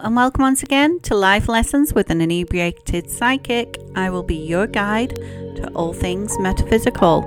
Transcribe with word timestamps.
And 0.00 0.16
welcome 0.16 0.42
once 0.42 0.62
again 0.62 1.00
to 1.00 1.14
Life 1.14 1.48
Lessons 1.48 1.94
with 1.94 2.10
an 2.10 2.20
Inebriated 2.20 3.10
Psychic. 3.10 3.78
I 3.94 4.10
will 4.10 4.22
be 4.22 4.34
your 4.34 4.66
guide 4.66 5.14
to 5.16 5.70
all 5.74 5.92
things 5.92 6.36
metaphysical. 6.38 7.22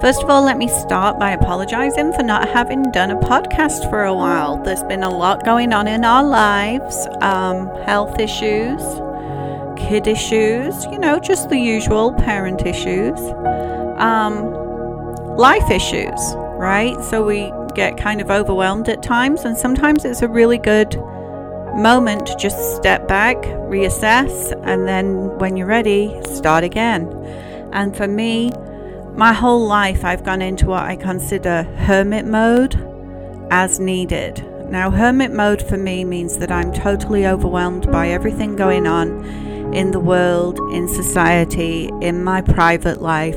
First 0.00 0.22
of 0.22 0.30
all, 0.30 0.42
let 0.42 0.58
me 0.58 0.68
start 0.68 1.18
by 1.18 1.30
apologizing 1.30 2.12
for 2.12 2.22
not 2.22 2.48
having 2.48 2.82
done 2.92 3.10
a 3.10 3.16
podcast 3.16 3.88
for 3.88 4.04
a 4.04 4.14
while. 4.14 4.62
There's 4.62 4.82
been 4.84 5.02
a 5.02 5.08
lot 5.08 5.44
going 5.44 5.72
on 5.72 5.88
in 5.88 6.04
our 6.04 6.22
lives 6.22 7.06
um, 7.22 7.68
health 7.84 8.20
issues, 8.20 8.82
kid 9.76 10.06
issues, 10.06 10.84
you 10.86 10.98
know, 10.98 11.18
just 11.18 11.48
the 11.48 11.58
usual 11.58 12.12
parent 12.12 12.66
issues, 12.66 13.18
um, 13.98 14.52
life 15.36 15.70
issues, 15.70 16.20
right? 16.56 17.02
So 17.04 17.24
we 17.24 17.52
get 17.74 17.96
kind 17.96 18.20
of 18.20 18.30
overwhelmed 18.30 18.88
at 18.88 19.02
times, 19.02 19.44
and 19.44 19.56
sometimes 19.56 20.04
it's 20.04 20.22
a 20.22 20.28
really 20.28 20.58
good 20.58 20.94
moment 21.76 22.30
just 22.38 22.76
step 22.76 23.08
back, 23.08 23.36
reassess, 23.36 24.52
and 24.64 24.86
then 24.86 25.38
when 25.38 25.56
you're 25.56 25.66
ready, 25.66 26.14
start 26.24 26.64
again. 26.64 27.08
And 27.72 27.96
for 27.96 28.06
me, 28.06 28.52
my 29.14 29.32
whole 29.32 29.66
life 29.66 30.04
I've 30.04 30.24
gone 30.24 30.42
into 30.42 30.66
what 30.66 30.84
I 30.84 30.96
consider 30.96 31.62
hermit 31.62 32.26
mode 32.26 32.74
as 33.50 33.78
needed. 33.78 34.44
Now, 34.70 34.90
hermit 34.90 35.32
mode 35.32 35.62
for 35.62 35.76
me 35.76 36.04
means 36.04 36.38
that 36.38 36.50
I'm 36.50 36.72
totally 36.72 37.26
overwhelmed 37.26 37.90
by 37.92 38.08
everything 38.08 38.56
going 38.56 38.86
on 38.86 39.24
in 39.74 39.90
the 39.90 40.00
world, 40.00 40.58
in 40.72 40.88
society, 40.88 41.90
in 42.00 42.24
my 42.24 42.40
private 42.40 43.02
life, 43.02 43.36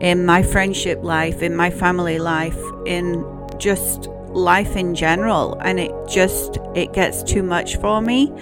in 0.00 0.26
my 0.26 0.42
friendship 0.42 1.02
life, 1.02 1.42
in 1.42 1.54
my 1.54 1.70
family 1.70 2.18
life, 2.18 2.58
in 2.86 3.24
just 3.58 4.08
life 4.34 4.76
in 4.76 4.94
general 4.94 5.56
and 5.62 5.78
it 5.78 5.92
just 6.08 6.58
it 6.74 6.92
gets 6.92 7.22
too 7.22 7.42
much 7.42 7.76
for 7.76 8.00
me. 8.00 8.32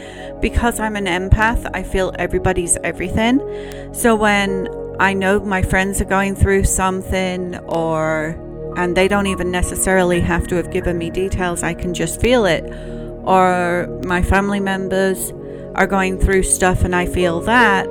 Because 0.41 0.81
I'm 0.81 0.97
an 0.97 1.07
empath 1.07 1.71
I 1.75 1.83
feel 1.83 2.13
everybody's 2.19 2.77
everything. 2.79 3.41
So 3.95 4.17
when 4.17 4.69
I 4.99 5.13
know 5.13 5.41
my 5.41 5.63
friends 5.63 6.01
are 6.01 6.07
going 6.07 6.35
through 6.35 6.65
something 6.65 7.57
or 7.67 8.39
and 8.77 8.97
they 8.97 9.07
don't 9.07 9.27
even 9.27 9.51
necessarily 9.51 10.21
have 10.21 10.47
to 10.49 10.57
have 10.57 10.71
given 10.71 10.97
me 10.97 11.11
details 11.11 11.63
I 11.63 11.75
can 11.75 11.95
just 11.95 12.21
feel 12.21 12.47
it. 12.47 12.65
Or 13.25 13.87
my 14.05 14.23
family 14.23 14.61
members 14.61 15.33
are 15.75 15.87
going 15.87 16.19
through 16.19 16.43
stuff 16.43 16.83
and 16.83 16.95
I 16.95 17.07
feel 17.07 17.41
that 17.43 17.87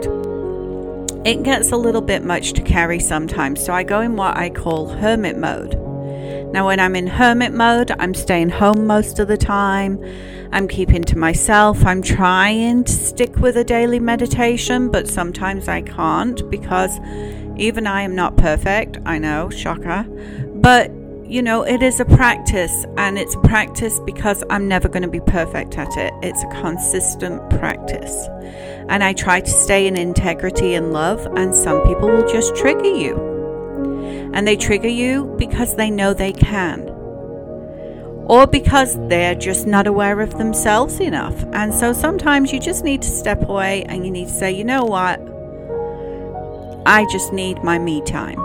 it 1.24 1.44
gets 1.44 1.72
a 1.72 1.78
little 1.78 2.02
bit 2.02 2.24
much 2.24 2.54
to 2.54 2.64
carry 2.64 3.00
sometimes. 3.00 3.64
So 3.64 3.74
I 3.74 3.84
go 3.84 4.02
in 4.02 4.16
what 4.16 4.36
I 4.36 4.50
call 4.50 4.90
hermit 4.90 5.38
mode 5.38 5.91
now, 6.54 6.66
when 6.66 6.82
I'm 6.82 6.98
in 6.98 7.08
hermit 7.08 7.54
mode, 7.54 7.92
I'm 7.98 8.14
staying 8.14 8.50
home 8.50 8.86
most 8.86 9.20
of 9.20 9.30
the 9.30 9.38
time. 9.38 10.04
I'm 10.52 10.68
keeping 10.68 11.02
to 11.06 11.18
myself. 11.18 11.86
I'm 11.86 12.02
trying 12.02 12.84
to 12.84 12.92
stick 12.92 13.38
with 13.38 13.56
a 13.56 13.64
daily 13.64 14.02
meditation, 14.02 14.90
but 14.90 15.08
sometimes 15.08 15.70
I 15.70 15.82
can't 15.82 16.50
because 16.50 17.00
even 17.56 17.88
I 17.88 18.02
am 18.02 18.16
not 18.16 18.36
perfect. 18.36 18.98
I 19.06 19.18
know, 19.18 19.50
shocker. 19.50 20.04
But, 20.56 20.92
you 21.24 21.42
know, 21.42 21.64
it 21.64 21.82
is 21.82 22.02
a 22.02 22.06
practice, 22.06 22.86
and 22.98 23.18
it's 23.18 23.36
a 23.36 23.40
practice 23.40 24.02
because 24.06 24.44
I'm 24.50 24.68
never 24.68 24.90
going 24.90 25.04
to 25.04 25.08
be 25.08 25.22
perfect 25.22 25.78
at 25.78 25.96
it. 25.96 26.14
It's 26.22 26.44
a 26.44 26.62
consistent 26.62 27.50
practice. 27.50 28.28
And 28.90 29.06
I 29.06 29.14
try 29.14 29.40
to 29.40 29.50
stay 29.50 29.88
in 29.88 29.96
integrity 29.96 30.74
and 30.74 30.92
love, 30.92 31.26
and 31.38 31.56
some 31.56 31.82
people 31.88 32.10
will 32.10 32.28
just 32.28 32.58
trigger 32.58 32.94
you 32.94 33.31
and 34.34 34.48
they 34.48 34.56
trigger 34.56 34.88
you 34.88 35.36
because 35.38 35.76
they 35.76 35.90
know 35.90 36.14
they 36.14 36.34
can. 36.34 36.88
Or 38.28 38.48
because 38.48 38.96
they're 39.08 39.36
just 39.36 39.68
not 39.68 39.88
aware 39.88 40.22
of 40.22 40.38
themselves 40.38 41.00
enough. 41.00 41.44
And 41.54 41.74
so 41.74 41.92
sometimes 41.92 42.54
you 42.54 42.60
just 42.60 42.84
need 42.84 43.02
to 43.02 43.10
step 43.10 43.48
away 43.50 43.84
and 43.84 44.06
you 44.06 44.12
need 44.12 44.28
to 44.28 44.34
say, 44.34 44.52
you 44.52 44.64
know 44.64 44.86
what? 44.86 45.20
I 46.86 47.06
just 47.12 47.34
need 47.34 47.64
my 47.64 47.78
me 47.78 48.02
time. 48.04 48.40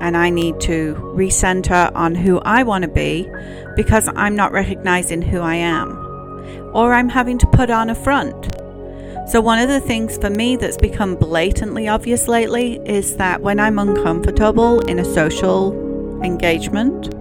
And 0.00 0.16
I 0.16 0.30
need 0.30 0.60
to 0.60 0.94
recenter 1.14 1.94
on 1.94 2.14
who 2.14 2.38
I 2.40 2.62
want 2.62 2.82
to 2.82 2.88
be 2.88 3.28
because 3.76 4.08
I'm 4.16 4.36
not 4.36 4.52
recognizing 4.52 5.22
who 5.22 5.40
I 5.40 5.56
am. 5.56 5.92
Or 6.74 6.92
I'm 6.92 7.08
having 7.08 7.38
to 7.38 7.46
put 7.46 7.70
on 7.70 7.90
a 7.90 7.94
front 7.94 8.57
so, 9.28 9.42
one 9.42 9.58
of 9.58 9.68
the 9.68 9.80
things 9.80 10.16
for 10.16 10.30
me 10.30 10.56
that's 10.56 10.78
become 10.78 11.14
blatantly 11.14 11.86
obvious 11.86 12.28
lately 12.28 12.80
is 12.86 13.18
that 13.18 13.42
when 13.42 13.60
I'm 13.60 13.78
uncomfortable 13.78 14.80
in 14.80 14.98
a 14.98 15.04
social 15.04 15.74
engagement, 16.22 17.12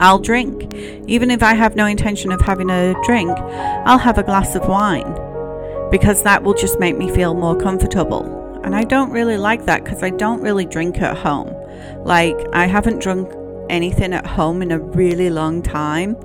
I'll 0.00 0.18
drink. 0.18 0.74
Even 1.06 1.30
if 1.30 1.42
I 1.42 1.52
have 1.52 1.76
no 1.76 1.84
intention 1.84 2.32
of 2.32 2.40
having 2.40 2.70
a 2.70 2.94
drink, 3.04 3.30
I'll 3.38 3.98
have 3.98 4.16
a 4.16 4.22
glass 4.22 4.54
of 4.54 4.66
wine 4.66 5.12
because 5.90 6.22
that 6.22 6.42
will 6.42 6.54
just 6.54 6.80
make 6.80 6.96
me 6.96 7.10
feel 7.10 7.34
more 7.34 7.60
comfortable. 7.60 8.24
And 8.64 8.74
I 8.74 8.84
don't 8.84 9.10
really 9.10 9.36
like 9.36 9.66
that 9.66 9.84
because 9.84 10.02
I 10.02 10.08
don't 10.08 10.40
really 10.40 10.64
drink 10.64 11.02
at 11.02 11.14
home. 11.14 11.54
Like, 12.06 12.36
I 12.54 12.64
haven't 12.64 13.02
drunk 13.02 13.30
anything 13.68 14.14
at 14.14 14.26
home 14.26 14.62
in 14.62 14.72
a 14.72 14.78
really 14.78 15.28
long 15.28 15.60
time. 15.60 16.16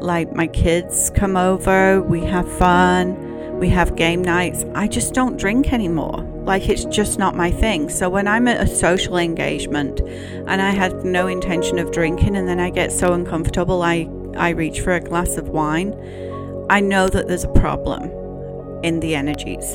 Like, 0.00 0.34
my 0.34 0.48
kids 0.48 1.08
come 1.14 1.38
over, 1.38 2.02
we 2.02 2.20
have 2.26 2.46
fun 2.58 3.33
we 3.58 3.68
have 3.70 3.96
game 3.96 4.22
nights. 4.22 4.64
I 4.74 4.88
just 4.88 5.14
don't 5.14 5.36
drink 5.36 5.72
anymore. 5.72 6.22
Like 6.44 6.68
it's 6.68 6.84
just 6.84 7.18
not 7.18 7.34
my 7.34 7.50
thing. 7.50 7.88
So 7.88 8.08
when 8.08 8.28
I'm 8.28 8.48
at 8.48 8.60
a 8.60 8.66
social 8.66 9.16
engagement 9.16 10.00
and 10.00 10.60
I 10.60 10.70
have 10.70 11.04
no 11.04 11.26
intention 11.26 11.78
of 11.78 11.90
drinking 11.90 12.36
and 12.36 12.46
then 12.46 12.60
I 12.60 12.70
get 12.70 12.92
so 12.92 13.12
uncomfortable 13.12 13.82
I 13.82 14.08
I 14.36 14.50
reach 14.50 14.80
for 14.80 14.92
a 14.92 15.00
glass 15.00 15.36
of 15.36 15.48
wine, 15.48 15.94
I 16.68 16.80
know 16.80 17.08
that 17.08 17.28
there's 17.28 17.44
a 17.44 17.52
problem 17.52 18.10
in 18.82 19.00
the 19.00 19.14
energies 19.14 19.74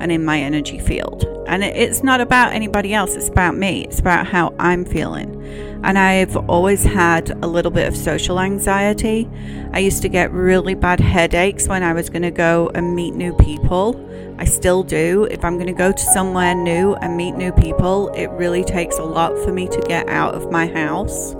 and 0.00 0.10
in 0.10 0.24
my 0.24 0.40
energy 0.40 0.78
field. 0.78 1.37
And 1.48 1.64
it's 1.64 2.02
not 2.02 2.20
about 2.20 2.52
anybody 2.52 2.92
else, 2.92 3.16
it's 3.16 3.28
about 3.28 3.56
me. 3.56 3.84
It's 3.84 3.98
about 3.98 4.26
how 4.26 4.54
I'm 4.58 4.84
feeling. 4.84 5.34
And 5.82 5.98
I've 5.98 6.36
always 6.36 6.84
had 6.84 7.30
a 7.42 7.46
little 7.46 7.70
bit 7.70 7.88
of 7.88 7.96
social 7.96 8.38
anxiety. 8.38 9.26
I 9.72 9.78
used 9.78 10.02
to 10.02 10.10
get 10.10 10.30
really 10.30 10.74
bad 10.74 11.00
headaches 11.00 11.66
when 11.66 11.82
I 11.82 11.94
was 11.94 12.10
going 12.10 12.22
to 12.22 12.30
go 12.30 12.70
and 12.74 12.94
meet 12.94 13.14
new 13.14 13.32
people. 13.36 13.98
I 14.38 14.44
still 14.44 14.82
do. 14.82 15.24
If 15.30 15.42
I'm 15.42 15.54
going 15.54 15.68
to 15.68 15.72
go 15.72 15.90
to 15.90 15.98
somewhere 15.98 16.54
new 16.54 16.94
and 16.96 17.16
meet 17.16 17.32
new 17.32 17.52
people, 17.52 18.08
it 18.08 18.26
really 18.32 18.62
takes 18.62 18.98
a 18.98 19.04
lot 19.04 19.38
for 19.38 19.50
me 19.50 19.68
to 19.68 19.80
get 19.88 20.06
out 20.08 20.34
of 20.34 20.50
my 20.52 20.66
house 20.66 21.32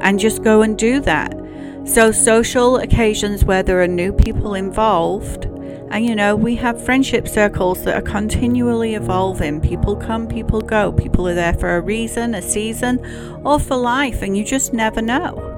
and 0.00 0.20
just 0.20 0.42
go 0.42 0.60
and 0.60 0.76
do 0.76 1.00
that. 1.00 1.34
So, 1.86 2.12
social 2.12 2.76
occasions 2.76 3.44
where 3.44 3.62
there 3.62 3.80
are 3.80 3.88
new 3.88 4.12
people 4.12 4.54
involved 4.54 5.46
and 5.90 6.04
you 6.04 6.14
know, 6.14 6.34
we 6.34 6.56
have 6.56 6.82
friendship 6.84 7.28
circles 7.28 7.84
that 7.84 7.94
are 7.94 8.02
continually 8.02 8.94
evolving. 8.94 9.60
People 9.60 9.96
come, 9.96 10.26
people 10.26 10.60
go. 10.60 10.92
People 10.92 11.28
are 11.28 11.34
there 11.34 11.54
for 11.54 11.76
a 11.76 11.80
reason, 11.80 12.34
a 12.34 12.42
season, 12.42 13.00
or 13.44 13.58
for 13.58 13.76
life, 13.76 14.22
and 14.22 14.36
you 14.36 14.44
just 14.44 14.72
never 14.72 15.00
know. 15.00 15.52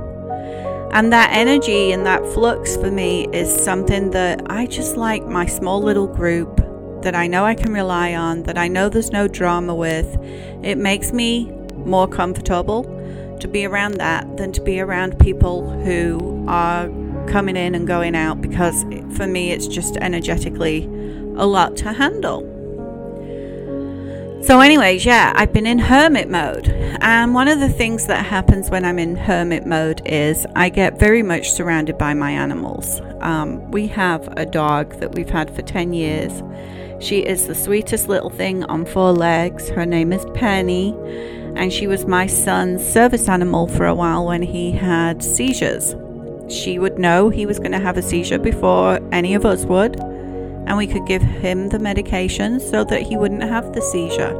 And 0.92 1.12
that 1.12 1.30
energy 1.32 1.92
and 1.92 2.06
that 2.06 2.24
flux 2.26 2.76
for 2.76 2.90
me 2.90 3.28
is 3.32 3.52
something 3.52 4.10
that 4.10 4.50
I 4.50 4.66
just 4.66 4.96
like 4.96 5.24
my 5.26 5.46
small 5.46 5.82
little 5.82 6.06
group 6.06 6.62
that 7.02 7.14
I 7.14 7.26
know 7.26 7.44
I 7.44 7.54
can 7.54 7.72
rely 7.72 8.14
on, 8.14 8.42
that 8.44 8.58
I 8.58 8.68
know 8.68 8.88
there's 8.88 9.10
no 9.10 9.28
drama 9.28 9.74
with. 9.74 10.16
It 10.62 10.78
makes 10.78 11.12
me 11.12 11.50
more 11.74 12.08
comfortable 12.08 12.84
to 13.40 13.48
be 13.48 13.64
around 13.64 13.94
that 13.94 14.36
than 14.36 14.52
to 14.52 14.60
be 14.60 14.80
around 14.80 15.18
people 15.18 15.70
who 15.84 16.44
are 16.48 16.88
coming 17.28 17.56
in 17.56 17.74
and 17.74 17.86
going 17.86 18.14
out 18.16 18.40
because 18.40 18.82
for 19.16 19.26
me 19.26 19.52
it's 19.52 19.66
just 19.66 19.96
energetically 19.98 20.84
a 21.36 21.46
lot 21.46 21.76
to 21.76 21.92
handle. 21.92 22.58
So, 24.40 24.60
anyways, 24.60 25.04
yeah, 25.04 25.32
I've 25.34 25.52
been 25.52 25.66
in 25.66 25.78
hermit 25.78 26.30
mode. 26.30 26.68
And 27.00 27.34
one 27.34 27.48
of 27.48 27.58
the 27.58 27.68
things 27.68 28.06
that 28.06 28.24
happens 28.24 28.70
when 28.70 28.84
I'm 28.84 28.98
in 28.98 29.16
hermit 29.16 29.66
mode 29.66 30.00
is 30.06 30.46
I 30.54 30.68
get 30.68 30.98
very 30.98 31.22
much 31.22 31.50
surrounded 31.50 31.98
by 31.98 32.14
my 32.14 32.30
animals. 32.30 33.00
Um, 33.20 33.70
we 33.72 33.88
have 33.88 34.28
a 34.38 34.46
dog 34.46 35.00
that 35.00 35.14
we've 35.14 35.28
had 35.28 35.54
for 35.54 35.62
10 35.62 35.92
years. 35.92 36.42
She 37.00 37.18
is 37.18 37.46
the 37.46 37.54
sweetest 37.54 38.08
little 38.08 38.30
thing 38.30 38.64
on 38.64 38.86
four 38.86 39.12
legs. 39.12 39.68
Her 39.68 39.84
name 39.84 40.12
is 40.12 40.24
Penny. 40.34 40.94
And 41.56 41.72
she 41.72 41.88
was 41.88 42.06
my 42.06 42.26
son's 42.26 42.86
service 42.86 43.28
animal 43.28 43.66
for 43.66 43.86
a 43.86 43.94
while 43.94 44.24
when 44.24 44.42
he 44.42 44.70
had 44.70 45.22
seizures 45.22 45.94
she 46.48 46.78
would 46.78 46.98
know 46.98 47.28
he 47.28 47.46
was 47.46 47.58
going 47.58 47.72
to 47.72 47.78
have 47.78 47.96
a 47.96 48.02
seizure 48.02 48.38
before 48.38 49.00
any 49.12 49.34
of 49.34 49.44
us 49.44 49.64
would, 49.64 49.98
and 49.98 50.76
we 50.76 50.86
could 50.86 51.06
give 51.06 51.22
him 51.22 51.68
the 51.68 51.78
medication 51.78 52.60
so 52.60 52.84
that 52.84 53.02
he 53.02 53.16
wouldn't 53.16 53.42
have 53.42 53.72
the 53.72 53.82
seizure. 53.82 54.34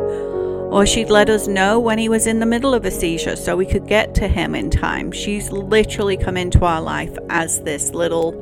Or 0.71 0.85
she'd 0.85 1.09
let 1.09 1.31
us 1.31 1.49
know 1.49 1.79
when 1.79 1.99
he 1.99 2.09
was 2.09 2.27
in 2.27 2.41
the 2.41 2.47
middle 2.47 2.75
of 2.75 2.85
a 2.85 2.91
seizure 2.91 3.37
so 3.37 3.57
we 3.57 3.65
could 3.65 3.87
get 3.87 4.15
to 4.17 4.29
him 4.29 4.55
in 4.55 4.69
time. 4.69 5.11
She's 5.13 5.51
literally 5.51 6.17
come 6.17 6.37
into 6.37 6.65
our 6.65 6.83
life 6.83 7.17
as 7.31 7.63
this 7.63 7.95
little 7.95 8.35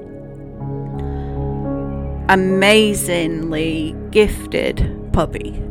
amazingly 2.29 3.95
gifted 4.11 5.13
puppy. 5.13 5.63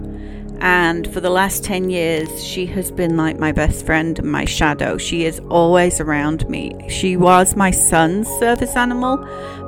And 0.59 1.11
for 1.13 1.19
the 1.19 1.29
last 1.29 1.63
10 1.63 1.89
years, 1.89 2.43
she 2.43 2.65
has 2.67 2.91
been 2.91 3.17
like 3.17 3.37
my 3.37 3.51
best 3.51 3.85
friend 3.85 4.17
and 4.17 4.31
my 4.31 4.45
shadow. 4.45 4.97
She 4.97 5.25
is 5.25 5.39
always 5.49 5.99
around 5.99 6.49
me. 6.49 6.73
She 6.89 7.17
was 7.17 7.55
my 7.55 7.71
son's 7.71 8.27
service 8.39 8.75
animal, 8.75 9.17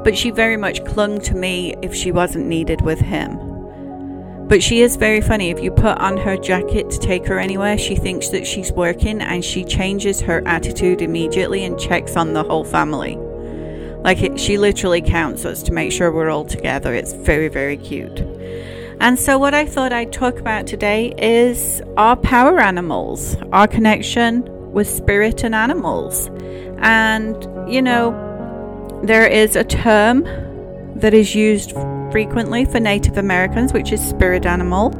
but 0.03 0.17
she 0.17 0.31
very 0.31 0.57
much 0.57 0.83
clung 0.85 1.19
to 1.21 1.35
me 1.35 1.75
if 1.81 1.93
she 1.93 2.11
wasn't 2.11 2.47
needed 2.47 2.81
with 2.81 2.99
him. 2.99 3.37
But 4.47 4.63
she 4.63 4.81
is 4.81 4.95
very 4.95 5.19
funny. 5.19 5.49
If 5.49 5.61
you 5.61 5.71
put 5.71 5.97
on 5.97 6.15
her 6.17 6.37
jacket 6.37 6.89
to 6.89 6.99
take 6.99 7.25
her 7.27 7.37
anywhere, 7.37 7.77
she 7.77 7.95
thinks 7.97 8.29
that 8.29 8.47
she's 8.47 8.71
working 8.71 9.21
and 9.21 9.43
she 9.43 9.65
changes 9.65 10.21
her 10.21 10.41
attitude 10.47 11.01
immediately 11.01 11.65
and 11.65 11.77
checks 11.77 12.15
on 12.15 12.31
the 12.31 12.43
whole 12.43 12.63
family. 12.63 13.17
Like 14.03 14.21
it, 14.21 14.39
she 14.39 14.57
literally 14.57 15.01
counts 15.01 15.43
us 15.43 15.61
to 15.63 15.73
make 15.73 15.91
sure 15.91 16.13
we're 16.13 16.29
all 16.29 16.45
together. 16.45 16.93
It's 16.93 17.11
very, 17.11 17.49
very 17.49 17.75
cute. 17.75 18.21
And 18.99 19.19
so, 19.19 19.37
what 19.37 19.53
I 19.53 19.65
thought 19.65 19.93
I'd 19.93 20.11
talk 20.11 20.39
about 20.39 20.65
today 20.65 21.13
is 21.19 21.83
our 21.97 22.15
power 22.15 22.59
animals, 22.59 23.35
our 23.51 23.67
connection 23.67 24.43
with 24.71 24.89
spirit 24.89 25.43
and 25.43 25.53
animals. 25.53 26.31
And, 26.79 27.35
you 27.71 27.81
know, 27.81 28.11
there 29.03 29.27
is 29.27 29.55
a 29.55 29.63
term 29.63 30.23
that 30.95 31.13
is 31.13 31.35
used 31.35 31.73
frequently 32.11 32.65
for 32.65 32.79
Native 32.79 33.17
Americans, 33.17 33.71
which 33.71 33.91
is 33.91 34.03
spirit 34.03 34.47
animal. 34.47 34.95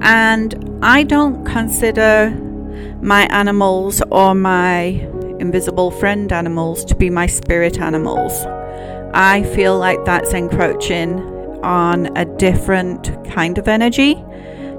And 0.00 0.78
I 0.82 1.02
don't 1.02 1.44
consider 1.44 2.30
my 3.02 3.26
animals 3.26 4.00
or 4.10 4.34
my 4.34 4.86
invisible 5.40 5.90
friend 5.90 6.32
animals 6.32 6.86
to 6.86 6.94
be 6.94 7.10
my 7.10 7.26
spirit 7.26 7.78
animals. 7.80 8.32
I 9.12 9.42
feel 9.54 9.78
like 9.78 10.02
that's 10.06 10.32
encroaching 10.32 11.35
on 11.62 12.16
a 12.16 12.24
different 12.24 13.12
kind 13.30 13.58
of 13.58 13.68
energy 13.68 14.22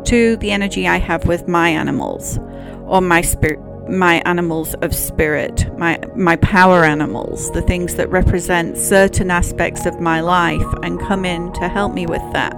to 0.06 0.38
the 0.38 0.52
energy 0.52 0.88
I 0.88 0.98
have 0.98 1.26
with 1.26 1.48
my 1.48 1.70
animals 1.70 2.40
or 2.86 3.02
my 3.02 3.22
spirit 3.22 3.60
my 3.90 4.22
animals 4.26 4.74
of 4.76 4.94
spirit, 4.94 5.66
my 5.78 6.00
my 6.16 6.36
power 6.38 6.84
animals, 6.84 7.52
the 7.52 7.62
things 7.62 7.96
that 7.96 8.10
represent 8.10 8.78
certain 8.78 9.32
aspects 9.32 9.86
of 9.86 10.00
my 10.00 10.20
life 10.20 10.74
and 10.84 11.00
come 11.00 11.26
in 11.26 11.54
to 11.54 11.68
help 11.68 11.94
me 11.94 12.06
with 12.06 12.22
that. 12.34 12.54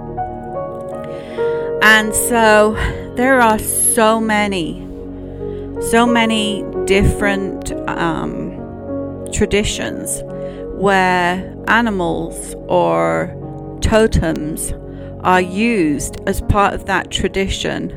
And 1.82 2.14
so 2.14 2.74
there 3.16 3.40
are 3.40 3.58
so 3.58 4.20
many, 4.20 4.80
so 5.80 6.06
many 6.06 6.64
different 6.84 7.72
um, 7.88 9.26
traditions 9.32 10.22
where 10.74 11.56
animals 11.68 12.54
or 12.68 13.34
totems 13.80 14.72
are 15.22 15.40
used 15.40 16.20
as 16.26 16.40
part 16.42 16.74
of 16.74 16.86
that 16.86 17.10
tradition 17.10 17.96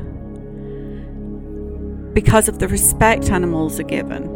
because 2.14 2.48
of 2.48 2.60
the 2.60 2.68
respect 2.68 3.30
animals 3.30 3.78
are 3.80 3.84
given. 3.84 4.30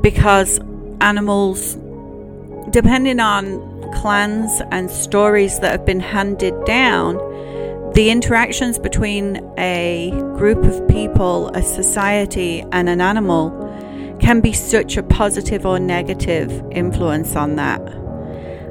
Because 0.00 0.58
animals, 1.00 1.76
depending 2.70 3.20
on 3.20 3.92
clans 3.94 4.60
and 4.70 4.90
stories 4.90 5.60
that 5.60 5.70
have 5.70 5.86
been 5.86 6.00
handed 6.00 6.54
down, 6.64 7.16
the 7.94 8.10
interactions 8.10 8.78
between 8.78 9.40
a 9.58 10.10
group 10.36 10.62
of 10.64 10.86
people, 10.88 11.48
a 11.50 11.62
society, 11.62 12.64
and 12.72 12.88
an 12.88 13.00
animal 13.00 13.50
can 14.20 14.40
be 14.40 14.52
such 14.52 14.96
a 14.96 15.02
positive 15.02 15.64
or 15.64 15.78
negative 15.78 16.50
influence 16.70 17.36
on 17.36 17.56
that. 17.56 17.80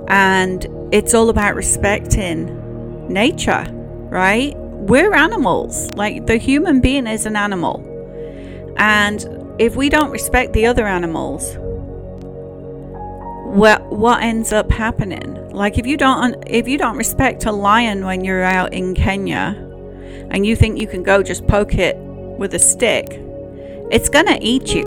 And 0.10 0.66
it's 0.92 1.14
all 1.14 1.30
about 1.30 1.56
respecting 1.56 3.08
nature, 3.12 3.66
right? 4.10 4.56
We're 4.58 5.14
animals. 5.14 5.92
Like 5.92 6.28
the 6.28 6.38
human 6.38 6.80
being 6.80 7.08
is 7.08 7.26
an 7.26 7.36
animal. 7.36 7.84
And 8.78 9.26
if 9.60 9.76
we 9.76 9.90
don't 9.90 10.12
respect 10.12 10.54
the 10.54 10.66
other 10.66 10.88
animals, 10.88 11.56
what 13.54 13.86
what 13.92 14.22
ends 14.22 14.54
up 14.54 14.72
happening? 14.72 15.52
Like 15.52 15.78
if 15.78 15.86
you 15.86 15.98
don't 15.98 16.42
if 16.48 16.68
you 16.68 16.78
don't 16.78 16.98
respect 16.98 17.46
a 17.46 17.52
lion 17.52 18.06
when 18.06 18.24
you're 18.24 18.44
out 18.44 18.74
in 18.74 18.94
Kenya 18.94 19.56
and 20.30 20.46
you 20.46 20.56
think 20.56 20.80
you 20.80 20.88
can 20.88 21.04
go 21.04 21.24
just 21.24 21.48
poke 21.48 21.76
it 21.76 21.98
with 21.98 22.54
a 22.54 22.60
stick, 22.60 23.08
it's 23.92 24.10
going 24.10 24.28
to 24.28 24.38
eat 24.42 24.74
you. 24.74 24.86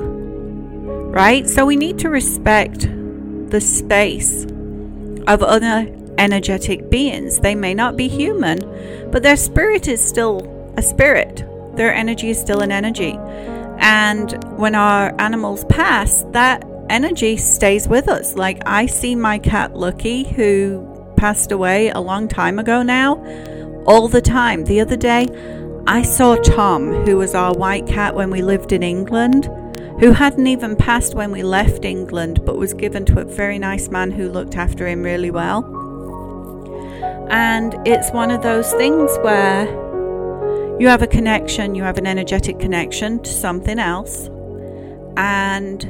Right? 1.10 1.48
So 1.48 1.66
we 1.66 1.76
need 1.76 1.98
to 1.98 2.08
respect 2.08 2.88
the 3.50 3.60
space 3.60 4.46
of 5.34 5.42
other 5.42 5.86
energetic 6.18 6.90
beings. 6.90 7.38
They 7.38 7.54
may 7.54 7.72
not 7.72 7.96
be 7.96 8.08
human, 8.08 8.58
but 9.10 9.22
their 9.22 9.36
spirit 9.36 9.86
is 9.86 10.02
still 10.02 10.72
a 10.76 10.82
spirit. 10.82 11.44
Their 11.76 11.94
energy 11.94 12.30
is 12.30 12.40
still 12.40 12.60
an 12.60 12.72
energy. 12.72 13.16
And 13.78 14.32
when 14.58 14.74
our 14.74 15.14
animals 15.20 15.64
pass, 15.66 16.24
that 16.32 16.66
energy 16.90 17.36
stays 17.36 17.86
with 17.86 18.08
us. 18.08 18.34
Like 18.34 18.60
I 18.66 18.86
see 18.86 19.14
my 19.14 19.38
cat 19.38 19.76
Lucky, 19.76 20.24
who 20.24 20.86
passed 21.16 21.52
away 21.52 21.90
a 21.90 22.00
long 22.00 22.26
time 22.26 22.58
ago 22.58 22.82
now, 22.82 23.14
all 23.86 24.08
the 24.08 24.20
time. 24.20 24.64
The 24.64 24.80
other 24.80 24.96
day, 24.96 25.28
I 25.86 26.02
saw 26.02 26.36
Tom, 26.36 26.92
who 27.04 27.16
was 27.16 27.34
our 27.34 27.54
white 27.54 27.86
cat 27.86 28.14
when 28.14 28.30
we 28.30 28.42
lived 28.42 28.72
in 28.72 28.82
England 28.82 29.48
who 30.00 30.12
hadn't 30.12 30.46
even 30.46 30.74
passed 30.76 31.14
when 31.14 31.30
we 31.30 31.42
left 31.42 31.84
England 31.84 32.42
but 32.46 32.56
was 32.56 32.72
given 32.72 33.04
to 33.04 33.20
a 33.20 33.24
very 33.24 33.58
nice 33.58 33.90
man 33.90 34.10
who 34.10 34.30
looked 34.30 34.56
after 34.56 34.88
him 34.88 35.02
really 35.02 35.30
well. 35.30 35.62
And 37.30 37.76
it's 37.86 38.10
one 38.10 38.30
of 38.30 38.42
those 38.42 38.72
things 38.72 39.14
where 39.18 39.66
you 40.80 40.88
have 40.88 41.02
a 41.02 41.06
connection, 41.06 41.74
you 41.74 41.82
have 41.82 41.98
an 41.98 42.06
energetic 42.06 42.58
connection 42.58 43.22
to 43.22 43.30
something 43.30 43.78
else, 43.78 44.28
and 45.18 45.82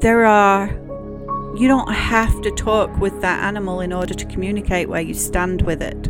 there 0.00 0.24
are, 0.24 0.68
you 1.54 1.68
don't 1.68 1.92
have 1.92 2.40
to 2.40 2.50
talk 2.52 2.96
with 2.98 3.20
that 3.20 3.44
animal 3.44 3.82
in 3.82 3.92
order 3.92 4.14
to 4.14 4.24
communicate 4.24 4.88
where 4.88 5.02
you 5.02 5.12
stand 5.12 5.60
with 5.62 5.82
it. 5.82 6.08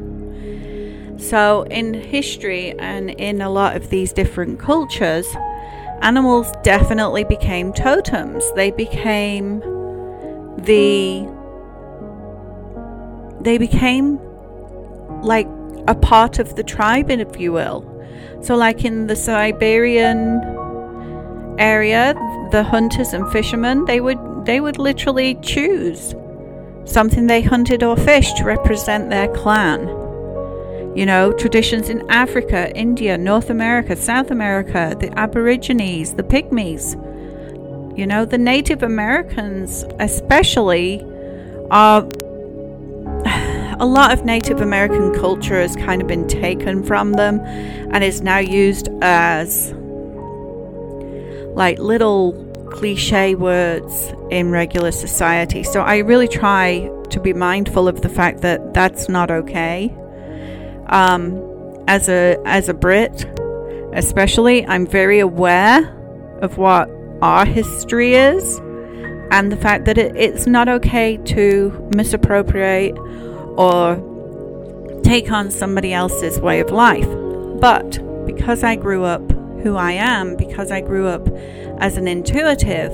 So, 1.21 1.63
in 1.65 1.93
history 1.93 2.79
and 2.79 3.11
in 3.11 3.43
a 3.43 3.51
lot 3.51 3.75
of 3.75 3.91
these 3.91 4.13
different 4.13 4.61
cultures, 4.61 5.27
animals 6.03 6.53
definitely 6.63 7.25
became 7.25 7.73
totems. 7.73 8.45
They 8.55 8.71
became 8.71 9.61
the 10.59 11.27
they 13.41 13.59
became 13.59 14.21
like 15.23 15.49
a 15.89 15.95
part 15.95 16.39
of 16.39 16.55
the 16.57 16.63
tribe 16.63 17.11
if 17.11 17.39
you 17.39 17.53
will. 17.53 17.89
So 18.41 18.57
like 18.57 18.85
in 18.85 19.07
the 19.07 19.17
Siberian 19.17 20.41
area, 21.59 22.15
the 22.51 22.65
hunters 22.65 23.13
and 23.13 23.31
fishermen, 23.31 23.85
they 23.85 24.01
would 24.01 24.19
they 24.45 24.61
would 24.61 24.79
literally 24.79 25.37
choose 25.37 26.15
something 26.85 27.27
they 27.27 27.43
hunted 27.43 27.83
or 27.83 27.97
fished 27.97 28.39
to 28.39 28.45
represent 28.45 29.09
their 29.09 29.29
clan. 29.29 30.02
You 30.95 31.07
know, 31.07 31.33
traditions 31.33 31.89
in 31.89 32.09
Africa, 32.11 32.71
India, 32.77 33.17
North 33.17 33.49
America, 33.49 33.97
South 33.97 34.31
America, 34.31 34.95
the 35.01 35.09
Aborigines, 35.19 36.15
the 36.15 36.23
Pygmies. 36.23 36.99
You 37.97 38.07
know, 38.07 38.27
the 38.27 38.37
Native 38.37 38.83
Americans, 38.83 39.85
especially, 39.99 41.03
are. 41.71 42.07
A 43.81 43.87
lot 43.87 44.13
of 44.13 44.25
Native 44.25 44.61
American 44.61 45.13
culture 45.15 45.61
has 45.61 45.75
kind 45.75 46.03
of 46.03 46.07
been 46.07 46.29
taken 46.29 46.85
from 46.85 47.15
them 47.15 47.41
and 47.41 48.05
is 48.05 48.21
now 48.21 48.39
used 48.39 48.89
as 49.01 49.73
like 51.57 51.81
little 51.81 52.33
cliche 52.71 53.35
words 53.35 54.13
in 54.31 54.51
regular 54.51 54.93
society. 54.93 55.65
So 55.65 55.81
I 55.81 55.97
really 55.97 56.29
try 56.29 56.91
to 57.11 57.19
be 57.19 57.33
mindful 57.33 57.89
of 57.89 58.03
the 58.03 58.09
fact 58.09 58.43
that 58.43 58.73
that's 58.73 59.09
not 59.09 59.33
okay 59.33 59.93
um, 60.87 61.85
as 61.89 62.09
a 62.09 62.39
as 62.45 62.69
a 62.69 62.75
Brit, 62.75 63.27
especially, 63.93 64.67
I'm 64.67 64.87
very 64.87 65.21
aware 65.21 65.99
of 66.41 66.59
what 66.59 66.91
our 67.21 67.45
history 67.45 68.15
is, 68.15 68.59
and 69.31 69.51
the 69.53 69.57
fact 69.57 69.85
that 69.85 69.99
it, 69.99 70.17
it's 70.17 70.47
not 70.47 70.69
okay 70.69 71.17
to 71.19 71.91
misappropriate 71.95 72.97
or 73.57 75.01
take 75.05 75.31
on 75.31 75.51
somebody 75.51 75.93
else's 75.93 76.41
way 76.41 76.61
of 76.61 76.71
life. 76.71 77.09
But 77.61 78.27
because 78.27 78.63
I 78.63 78.77
grew 78.77 79.05
up 79.05 79.31
who 79.63 79.77
I 79.77 79.93
am, 79.93 80.37
because 80.37 80.71
I 80.71 80.81
grew 80.81 81.07
up 81.07 81.29
as 81.79 81.97
an 81.97 82.09
intuitive, 82.09 82.93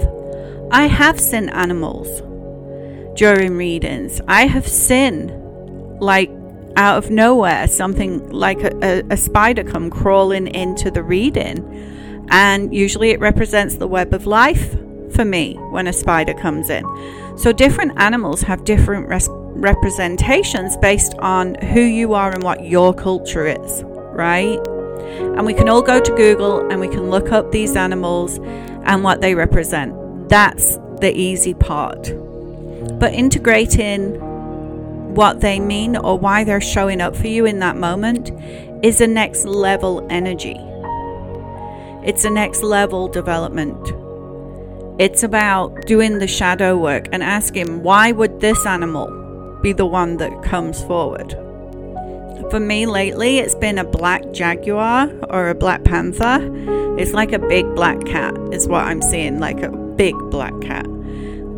I 0.70 0.86
have 0.86 1.18
seen 1.18 1.48
animals 1.48 2.22
during 3.18 3.56
readings. 3.56 4.20
I 4.28 4.46
have 4.46 4.68
seen 4.68 5.32
like 6.00 6.30
out 6.78 6.96
of 6.96 7.10
nowhere, 7.10 7.66
something 7.66 8.30
like 8.30 8.62
a, 8.62 8.70
a, 8.82 9.02
a 9.10 9.16
spider 9.16 9.64
come 9.64 9.90
crawling 9.90 10.46
into 10.46 10.90
the 10.92 11.02
reading. 11.02 12.26
And 12.30 12.72
usually 12.72 13.10
it 13.10 13.18
represents 13.18 13.76
the 13.76 13.88
web 13.88 14.14
of 14.14 14.26
life 14.26 14.76
for 15.12 15.24
me 15.24 15.54
when 15.70 15.88
a 15.88 15.92
spider 15.92 16.34
comes 16.34 16.70
in. 16.70 16.84
So 17.36 17.52
different 17.52 17.98
animals 17.98 18.42
have 18.42 18.64
different 18.64 19.08
res- 19.08 19.28
representations 19.30 20.76
based 20.76 21.14
on 21.18 21.56
who 21.56 21.80
you 21.80 22.14
are 22.14 22.30
and 22.30 22.44
what 22.44 22.64
your 22.64 22.94
culture 22.94 23.46
is, 23.46 23.82
right? 24.12 24.60
And 24.64 25.44
we 25.44 25.54
can 25.54 25.68
all 25.68 25.82
go 25.82 26.00
to 26.00 26.14
Google 26.14 26.70
and 26.70 26.78
we 26.78 26.88
can 26.88 27.10
look 27.10 27.32
up 27.32 27.50
these 27.50 27.74
animals 27.74 28.38
and 28.84 29.02
what 29.02 29.20
they 29.20 29.34
represent. 29.34 30.28
That's 30.28 30.76
the 31.00 31.12
easy 31.12 31.54
part. 31.54 32.12
But 33.00 33.14
integrating 33.14 34.20
what 35.18 35.40
they 35.40 35.58
mean 35.58 35.96
or 35.96 36.16
why 36.16 36.44
they're 36.44 36.60
showing 36.60 37.00
up 37.00 37.16
for 37.16 37.26
you 37.26 37.44
in 37.44 37.58
that 37.58 37.76
moment 37.76 38.30
is 38.84 39.00
a 39.00 39.06
next 39.08 39.44
level 39.46 40.06
energy. 40.10 40.56
It's 42.06 42.24
a 42.24 42.30
next 42.30 42.62
level 42.62 43.08
development. 43.08 43.76
It's 45.00 45.24
about 45.24 45.74
doing 45.86 46.20
the 46.20 46.28
shadow 46.28 46.76
work 46.76 47.08
and 47.10 47.24
asking 47.24 47.82
why 47.82 48.12
would 48.12 48.40
this 48.40 48.64
animal 48.64 49.58
be 49.60 49.72
the 49.72 49.86
one 49.86 50.18
that 50.18 50.44
comes 50.44 50.84
forward? 50.84 51.32
For 52.52 52.60
me 52.60 52.86
lately, 52.86 53.38
it's 53.38 53.56
been 53.56 53.78
a 53.78 53.84
black 53.84 54.30
jaguar 54.30 55.10
or 55.30 55.48
a 55.48 55.54
black 55.56 55.82
panther. 55.82 56.38
It's 56.96 57.10
like 57.10 57.32
a 57.32 57.40
big 57.40 57.66
black 57.74 58.04
cat, 58.04 58.36
is 58.52 58.68
what 58.68 58.84
I'm 58.84 59.02
seeing, 59.02 59.40
like 59.40 59.64
a 59.64 59.70
big 59.70 60.14
black 60.30 60.54
cat. 60.60 60.86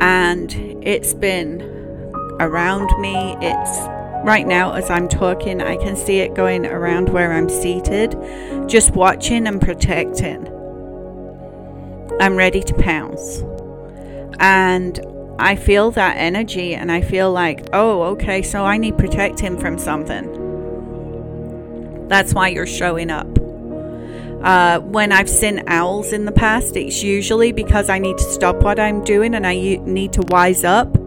And 0.01 0.51
it's 0.83 1.13
been 1.13 1.70
around 2.41 2.91
me. 2.99 3.37
It's 3.41 3.79
right 4.25 4.47
now, 4.47 4.73
as 4.73 4.91
I'm 4.91 5.07
talking, 5.09 5.63
I 5.63 5.77
can 5.77 5.95
see 5.95 6.19
it 6.19 6.35
going 6.35 6.67
around 6.67 7.11
where 7.11 7.33
I'm 7.33 7.49
seated, 7.49 8.17
just 8.67 8.91
watching 8.93 9.47
and 9.47 9.61
protecting. 9.61 10.49
I'm 12.21 12.37
ready 12.37 12.63
to 12.63 12.75
pounce. 12.75 13.43
And 14.41 14.99
I 15.39 15.55
feel 15.57 15.91
that 15.93 16.17
energy, 16.17 16.75
and 16.75 16.91
I 16.91 17.01
feel 17.01 17.33
like, 17.33 17.69
oh, 17.73 18.03
okay, 18.15 18.43
so 18.43 18.65
I 18.65 18.77
need 18.77 18.99
protect 18.99 19.39
him 19.41 19.57
from 19.59 19.79
something. 19.79 20.39
That's 22.09 22.35
why 22.35 22.49
you're 22.49 22.67
showing 22.67 23.11
up. 23.11 23.29
Uh, 24.43 24.81
when 24.81 25.13
I've 25.13 25.31
seen 25.31 25.63
owls 25.67 26.13
in 26.13 26.25
the 26.25 26.33
past, 26.33 26.75
it's 26.77 27.03
usually 27.03 27.53
because 27.53 27.89
I 27.89 27.99
need 27.99 28.19
to 28.19 28.25
stop 28.25 28.57
what 28.57 28.81
I'm 28.81 29.05
doing 29.05 29.35
and 29.35 29.47
I 29.47 29.55
need 29.55 30.13
to 30.15 30.23
wise 30.23 30.65
up. 30.65 31.00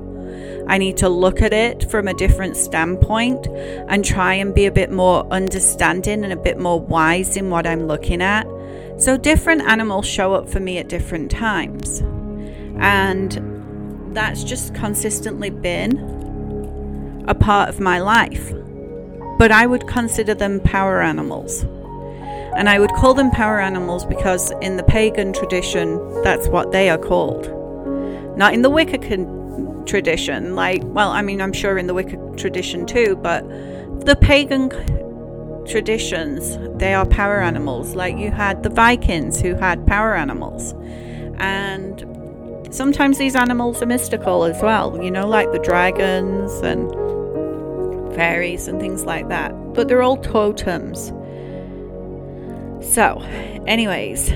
I 0.67 0.77
need 0.77 0.97
to 0.97 1.09
look 1.09 1.41
at 1.41 1.53
it 1.53 1.89
from 1.89 2.07
a 2.07 2.13
different 2.13 2.57
standpoint 2.57 3.47
and 3.47 4.03
try 4.03 4.33
and 4.35 4.53
be 4.53 4.65
a 4.65 4.71
bit 4.71 4.91
more 4.91 5.25
understanding 5.31 6.23
and 6.23 6.33
a 6.33 6.37
bit 6.37 6.57
more 6.57 6.79
wise 6.79 7.37
in 7.37 7.49
what 7.49 7.67
I'm 7.67 7.87
looking 7.87 8.21
at. 8.21 8.47
So, 8.97 9.17
different 9.17 9.61
animals 9.63 10.05
show 10.05 10.33
up 10.33 10.49
for 10.49 10.59
me 10.59 10.77
at 10.77 10.87
different 10.87 11.31
times. 11.31 12.01
And 12.79 14.15
that's 14.15 14.43
just 14.43 14.75
consistently 14.75 15.49
been 15.49 17.25
a 17.27 17.33
part 17.33 17.69
of 17.69 17.79
my 17.79 17.99
life 17.99 18.53
but 19.37 19.51
I 19.51 19.65
would 19.65 19.87
consider 19.87 20.33
them 20.33 20.59
power 20.61 21.01
animals. 21.01 21.63
And 22.55 22.69
I 22.69 22.79
would 22.79 22.93
call 22.93 23.13
them 23.13 23.31
power 23.31 23.59
animals 23.59 24.05
because 24.05 24.51
in 24.61 24.77
the 24.77 24.83
pagan 24.83 25.33
tradition, 25.33 25.97
that's 26.23 26.47
what 26.47 26.71
they 26.71 26.89
are 26.89 26.97
called. 26.97 27.47
Not 28.37 28.53
in 28.53 28.61
the 28.61 28.69
Wiccan 28.69 29.42
tradition, 29.85 30.55
like, 30.55 30.81
well, 30.85 31.11
I 31.11 31.21
mean, 31.21 31.41
I'm 31.41 31.53
sure 31.53 31.77
in 31.77 31.87
the 31.87 31.93
Wicca 31.93 32.17
tradition 32.37 32.85
too, 32.85 33.15
but 33.15 33.47
the 34.05 34.15
pagan 34.15 34.69
traditions, 35.65 36.57
they 36.77 36.93
are 36.93 37.05
power 37.05 37.41
animals. 37.41 37.95
Like 37.95 38.17
you 38.17 38.31
had 38.31 38.63
the 38.63 38.69
Vikings 38.69 39.41
who 39.41 39.55
had 39.55 39.85
power 39.87 40.15
animals. 40.15 40.73
And 41.37 42.67
sometimes 42.73 43.17
these 43.17 43.35
animals 43.35 43.81
are 43.81 43.85
mystical 43.85 44.43
as 44.43 44.61
well, 44.61 45.01
you 45.01 45.11
know, 45.11 45.27
like 45.27 45.51
the 45.51 45.59
dragons 45.59 46.51
and 46.61 46.91
fairies 48.15 48.67
and 48.67 48.79
things 48.79 49.05
like 49.05 49.29
that. 49.29 49.51
But 49.73 49.87
they're 49.87 50.03
all 50.03 50.17
totems. 50.17 51.11
So, 52.93 53.21
anyways, 53.65 54.29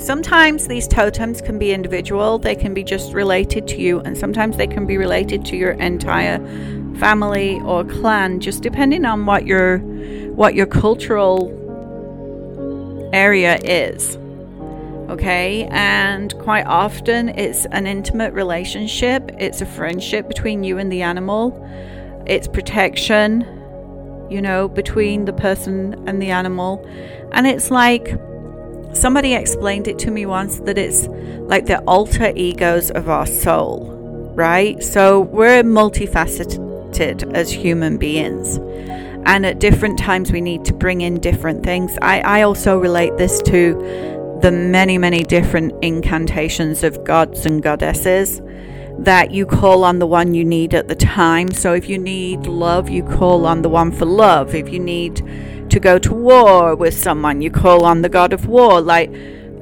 sometimes 0.00 0.68
these 0.68 0.88
totems 0.88 1.40
can 1.40 1.58
be 1.58 1.72
individual, 1.72 2.38
they 2.38 2.54
can 2.54 2.74
be 2.74 2.82
just 2.82 3.12
related 3.12 3.66
to 3.68 3.76
you, 3.80 4.00
and 4.00 4.16
sometimes 4.16 4.56
they 4.56 4.66
can 4.66 4.86
be 4.86 4.96
related 4.96 5.44
to 5.46 5.56
your 5.56 5.72
entire 5.72 6.38
family 6.98 7.60
or 7.64 7.84
clan, 7.84 8.40
just 8.40 8.62
depending 8.62 9.04
on 9.04 9.26
what 9.26 9.46
your 9.46 9.78
what 10.34 10.54
your 10.54 10.66
cultural 10.66 11.54
area 13.12 13.58
is. 13.64 14.16
Okay, 15.08 15.66
and 15.70 16.34
quite 16.38 16.66
often 16.66 17.30
it's 17.30 17.66
an 17.66 17.86
intimate 17.86 18.32
relationship, 18.34 19.30
it's 19.38 19.60
a 19.60 19.66
friendship 19.66 20.28
between 20.28 20.64
you 20.64 20.78
and 20.78 20.92
the 20.92 21.02
animal 21.02 21.64
it's 22.28 22.46
protection, 22.46 23.40
you 24.30 24.42
know, 24.42 24.68
between 24.68 25.24
the 25.24 25.32
person 25.32 25.94
and 26.06 26.20
the 26.20 26.30
animal. 26.30 26.86
And 27.32 27.46
it's 27.46 27.70
like 27.70 28.06
somebody 28.92 29.34
explained 29.34 29.88
it 29.88 29.98
to 30.00 30.10
me 30.10 30.26
once 30.26 30.60
that 30.60 30.78
it's 30.78 31.06
like 31.48 31.66
the 31.66 31.80
alter 31.80 32.32
egos 32.34 32.90
of 32.90 33.08
our 33.08 33.26
soul, 33.26 34.32
right? 34.34 34.82
So 34.82 35.20
we're 35.20 35.62
multifaceted 35.62 37.34
as 37.34 37.50
human 37.50 37.98
beings. 37.98 38.56
And 39.26 39.44
at 39.44 39.58
different 39.58 39.98
times, 39.98 40.32
we 40.32 40.40
need 40.40 40.64
to 40.64 40.72
bring 40.72 41.00
in 41.02 41.20
different 41.20 41.62
things. 41.62 41.96
I, 42.00 42.20
I 42.20 42.42
also 42.42 42.78
relate 42.78 43.16
this 43.18 43.42
to 43.42 43.74
the 44.40 44.50
many, 44.50 44.96
many 44.96 45.22
different 45.22 45.74
incantations 45.82 46.82
of 46.82 47.04
gods 47.04 47.44
and 47.44 47.62
goddesses 47.62 48.40
that 48.98 49.30
you 49.30 49.46
call 49.46 49.84
on 49.84 49.98
the 49.98 50.06
one 50.06 50.34
you 50.34 50.44
need 50.44 50.74
at 50.74 50.88
the 50.88 50.94
time. 50.94 51.50
So 51.52 51.72
if 51.72 51.88
you 51.88 51.98
need 51.98 52.46
love, 52.46 52.88
you 52.88 53.02
call 53.04 53.46
on 53.46 53.62
the 53.62 53.68
one 53.68 53.92
for 53.92 54.06
love. 54.06 54.54
If 54.54 54.72
you 54.72 54.80
need 54.80 55.22
to 55.70 55.80
go 55.80 55.98
to 55.98 56.14
war 56.14 56.74
with 56.74 56.94
someone, 56.94 57.40
you 57.42 57.50
call 57.50 57.84
on 57.84 58.02
the 58.02 58.08
god 58.08 58.32
of 58.32 58.46
war. 58.46 58.80
Like 58.80 59.12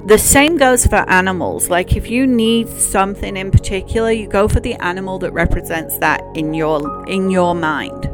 the 0.06 0.18
same 0.18 0.56
goes 0.56 0.86
for 0.86 1.08
animals. 1.10 1.68
Like 1.68 1.96
if 1.96 2.10
you 2.10 2.26
need 2.26 2.68
something 2.68 3.36
in 3.36 3.50
particular, 3.50 4.12
you 4.12 4.28
go 4.28 4.46
for 4.48 4.60
the 4.60 4.74
animal 4.74 5.18
that 5.18 5.32
represents 5.32 5.98
that 5.98 6.22
in 6.34 6.54
your 6.54 7.06
in 7.08 7.30
your 7.30 7.54
mind. 7.54 8.08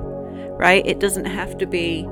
Right? 0.58 0.86
It 0.86 1.00
doesn't 1.00 1.26
have 1.26 1.58
to 1.58 1.66
be 1.66 2.06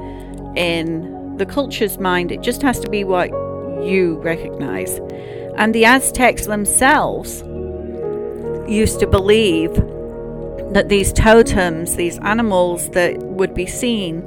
in 0.57 1.37
the 1.37 1.47
culture's 1.47 1.99
mind. 1.99 2.31
It 2.33 2.43
just 2.43 2.63
has 2.63 2.79
to 2.81 2.91
be 2.91 3.05
what 3.05 3.31
you 3.83 4.21
recognize. 4.23 5.01
And 5.57 5.75
the 5.75 5.85
Aztecs 5.85 6.47
themselves 6.47 7.43
used 8.71 9.01
to 9.01 9.07
believe 9.07 9.75
that 10.73 10.89
these 10.89 11.13
totems, 11.13 11.97
these 11.97 12.19
animals 12.19 12.91
that 12.91 13.19
would 13.19 13.55
be 13.55 13.67
seen, 13.67 14.23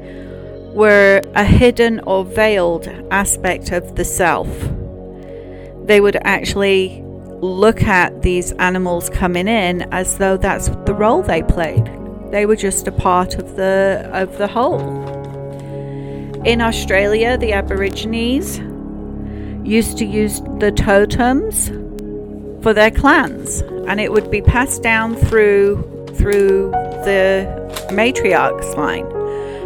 were 0.74 1.22
a 1.36 1.46
hidden 1.46 2.00
or 2.02 2.26
veiled 2.26 2.88
aspect 3.12 3.72
of 3.72 3.96
the 3.96 4.04
self. 4.04 4.48
They 5.86 6.02
would 6.02 6.18
actually 6.24 7.04
look 7.42 7.84
at 7.84 8.22
these 8.22 8.54
animals 8.54 9.10
coming 9.10 9.48
in 9.48 9.82
as 9.94 10.18
though 10.18 10.38
that's 10.38 10.70
the 10.86 10.94
role 10.94 11.22
they 11.22 11.44
played. 11.44 11.86
They 12.32 12.46
were 12.46 12.56
just 12.56 12.88
a 12.88 12.92
part 12.92 13.36
of 13.36 13.56
the 13.56 14.10
of 14.14 14.38
the 14.38 14.48
whole. 14.48 14.82
In 16.46 16.62
Australia, 16.62 17.38
the 17.38 17.54
Aborigines 17.54 18.60
used 19.68 19.98
to 20.00 20.06
use 20.06 20.42
the 20.60 20.72
totems 20.72 21.70
for 22.64 22.74
their 22.74 22.92
clans, 22.92 23.62
and 23.88 24.00
it 24.00 24.12
would 24.12 24.32
be 24.32 24.42
passed 24.42 24.82
down 24.82 25.16
through 25.16 25.84
through 26.16 26.72
the 27.06 27.88
matriarch's 27.92 28.76
line. 28.76 29.13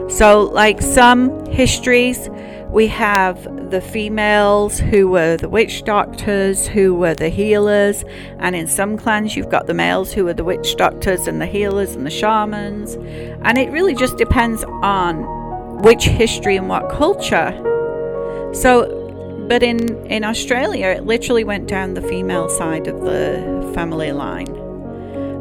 So, 0.09 0.43
like 0.53 0.81
some 0.81 1.45
histories, 1.47 2.29
we 2.69 2.87
have 2.87 3.43
the 3.71 3.81
females 3.81 4.79
who 4.79 5.07
were 5.09 5.37
the 5.37 5.49
witch 5.49 5.83
doctors, 5.83 6.67
who 6.67 6.93
were 6.95 7.13
the 7.13 7.29
healers, 7.29 8.03
and 8.39 8.55
in 8.55 8.67
some 8.67 8.97
clans, 8.97 9.35
you've 9.35 9.49
got 9.49 9.67
the 9.67 9.73
males 9.73 10.13
who 10.13 10.27
are 10.27 10.33
the 10.33 10.43
witch 10.43 10.75
doctors 10.75 11.27
and 11.27 11.41
the 11.41 11.45
healers 11.45 11.95
and 11.95 12.05
the 12.05 12.11
shamans. 12.11 12.93
And 13.41 13.57
it 13.57 13.69
really 13.71 13.95
just 13.95 14.17
depends 14.17 14.63
on 14.65 15.81
which 15.81 16.05
history 16.05 16.55
and 16.55 16.69
what 16.69 16.89
culture. 16.89 17.51
So, 18.53 19.45
but 19.47 19.63
in, 19.63 20.05
in 20.07 20.23
Australia, 20.23 20.87
it 20.87 21.05
literally 21.05 21.43
went 21.43 21.67
down 21.67 21.93
the 21.93 22.01
female 22.01 22.49
side 22.49 22.87
of 22.87 23.01
the 23.01 23.71
family 23.73 24.11
line. 24.11 24.49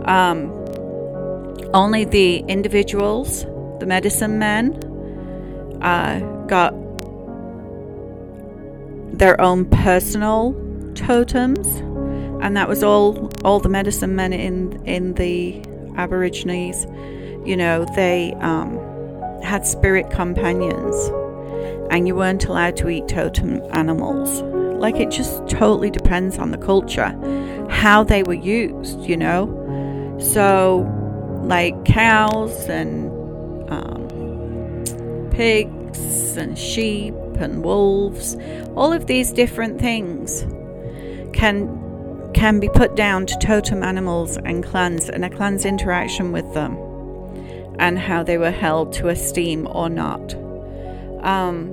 Um, 0.07 0.53
only 1.75 2.05
the 2.05 2.39
individuals, 2.49 3.45
the 3.81 3.87
medicine 3.87 4.39
men, 4.39 4.75
uh, 5.83 6.21
got 6.47 6.73
their 9.19 9.41
own 9.41 9.65
personal 9.67 10.55
totems, 10.95 11.67
and 12.43 12.57
that 12.57 12.69
was 12.69 12.83
all. 12.83 13.31
All 13.45 13.61
the 13.61 13.69
medicine 13.69 14.17
men 14.17 14.33
in 14.33 14.85
in 14.87 15.15
the 15.15 15.63
Aborigines, 15.97 16.85
you 17.47 17.57
know, 17.57 17.87
they 17.95 18.35
um, 18.41 18.79
had 19.43 19.67
spirit 19.67 20.11
companions 20.11 20.95
and 21.91 22.07
you 22.07 22.15
weren't 22.15 22.45
allowed 22.47 22.77
to 22.79 22.89
eat 22.89 23.09
totem 23.09 23.63
animals. 23.73 24.43
Like 24.81 24.97
it 24.97 25.11
just 25.11 25.49
totally 25.49 25.91
depends 25.91 26.39
on 26.39 26.51
the 26.51 26.59
culture, 26.59 27.17
how 27.71 28.05
they 28.05 28.23
were 28.23 28.35
used, 28.35 29.01
you 29.01 29.17
know? 29.17 30.17
So, 30.21 30.87
like 31.45 31.85
cows 31.85 32.69
and 32.69 33.11
um, 33.69 35.29
pig, 35.33 35.71
goats 35.97 36.37
and 36.37 36.59
sheep 36.59 37.15
and 37.39 37.65
wolves, 37.65 38.37
all 38.75 38.93
of 38.93 39.07
these 39.07 39.33
different 39.33 39.81
things 39.81 40.47
can 41.33 41.83
can 42.35 42.61
be 42.61 42.69
put 42.69 42.95
down 42.97 43.25
to 43.25 43.39
totem 43.39 43.83
animals 43.83 44.37
and 44.37 44.63
clans 44.63 45.09
and 45.09 45.25
a 45.25 45.31
clan's 45.31 45.65
interaction 45.65 46.33
with 46.33 46.53
them 46.53 46.77
and 47.79 47.99
how 47.99 48.23
they 48.23 48.37
were 48.37 48.51
held 48.51 48.93
to 48.93 49.09
esteem 49.09 49.67
or 49.71 49.89
not. 49.89 50.35
Um, 51.25 51.73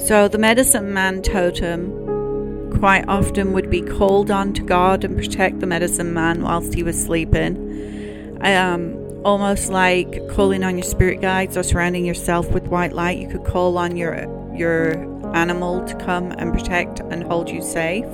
so 0.00 0.26
the 0.26 0.38
medicine 0.38 0.92
man 0.92 1.22
totem 1.22 2.72
quite 2.78 3.04
often 3.08 3.52
would 3.52 3.70
be 3.70 3.82
called 3.82 4.30
on 4.30 4.52
to 4.54 4.62
guard 4.62 5.04
and 5.04 5.16
protect 5.16 5.60
the 5.60 5.66
medicine 5.66 6.12
man 6.12 6.42
whilst 6.42 6.74
he 6.74 6.82
was 6.82 7.00
sleeping. 7.00 7.95
Um, 8.46 9.06
almost 9.24 9.70
like 9.70 10.28
calling 10.28 10.62
on 10.62 10.78
your 10.78 10.84
spirit 10.84 11.20
guides 11.20 11.56
or 11.56 11.64
surrounding 11.64 12.04
yourself 12.04 12.48
with 12.52 12.68
white 12.68 12.92
light. 12.92 13.18
You 13.18 13.28
could 13.28 13.44
call 13.44 13.76
on 13.76 13.96
your 13.96 14.14
your 14.54 14.94
animal 15.34 15.84
to 15.84 15.94
come 15.96 16.30
and 16.32 16.52
protect 16.54 17.00
and 17.00 17.24
hold 17.24 17.50
you 17.50 17.60
safe. 17.60 18.06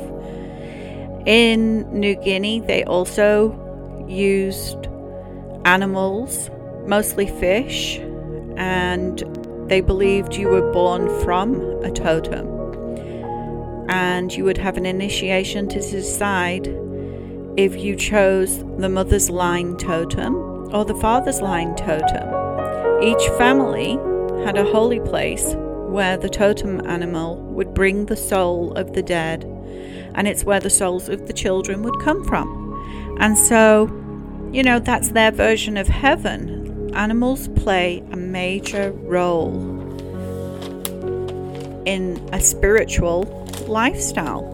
In 1.26 1.82
New 1.92 2.16
Guinea, 2.16 2.60
they 2.60 2.82
also 2.84 3.54
used 4.08 4.88
animals, 5.66 6.50
mostly 6.86 7.26
fish, 7.26 7.98
and 8.56 9.22
they 9.68 9.82
believed 9.82 10.34
you 10.34 10.48
were 10.48 10.72
born 10.72 11.08
from 11.20 11.60
a 11.84 11.90
totem. 11.92 12.48
And 13.88 14.32
you 14.32 14.44
would 14.44 14.58
have 14.58 14.78
an 14.78 14.86
initiation 14.86 15.68
to 15.68 15.78
decide 15.78 16.66
if 17.56 17.76
you 17.76 17.94
chose 17.96 18.58
the 18.78 18.88
mother's 18.88 19.28
line 19.28 19.76
totem 19.76 20.34
or 20.74 20.84
the 20.84 20.94
father's 20.94 21.42
line 21.42 21.74
totem. 21.76 22.28
Each 23.02 23.28
family 23.36 23.98
had 24.44 24.56
a 24.56 24.64
holy 24.64 25.00
place 25.00 25.54
where 25.56 26.16
the 26.16 26.30
totem 26.30 26.86
animal 26.86 27.36
would 27.36 27.74
bring 27.74 28.06
the 28.06 28.16
soul 28.16 28.72
of 28.72 28.94
the 28.94 29.02
dead, 29.02 29.44
and 30.14 30.26
it's 30.26 30.44
where 30.44 30.60
the 30.60 30.70
souls 30.70 31.10
of 31.10 31.26
the 31.26 31.32
children 31.34 31.82
would 31.82 32.00
come 32.00 32.24
from. 32.24 33.18
And 33.20 33.36
so, 33.36 33.86
you 34.50 34.62
know, 34.62 34.78
that's 34.78 35.10
their 35.10 35.30
version 35.30 35.76
of 35.76 35.88
heaven. 35.88 36.94
Animals 36.94 37.48
play 37.48 38.02
a 38.12 38.16
major 38.16 38.92
role 38.92 39.80
in 41.84 42.16
a 42.32 42.40
spiritual 42.40 43.24
lifestyle 43.66 44.48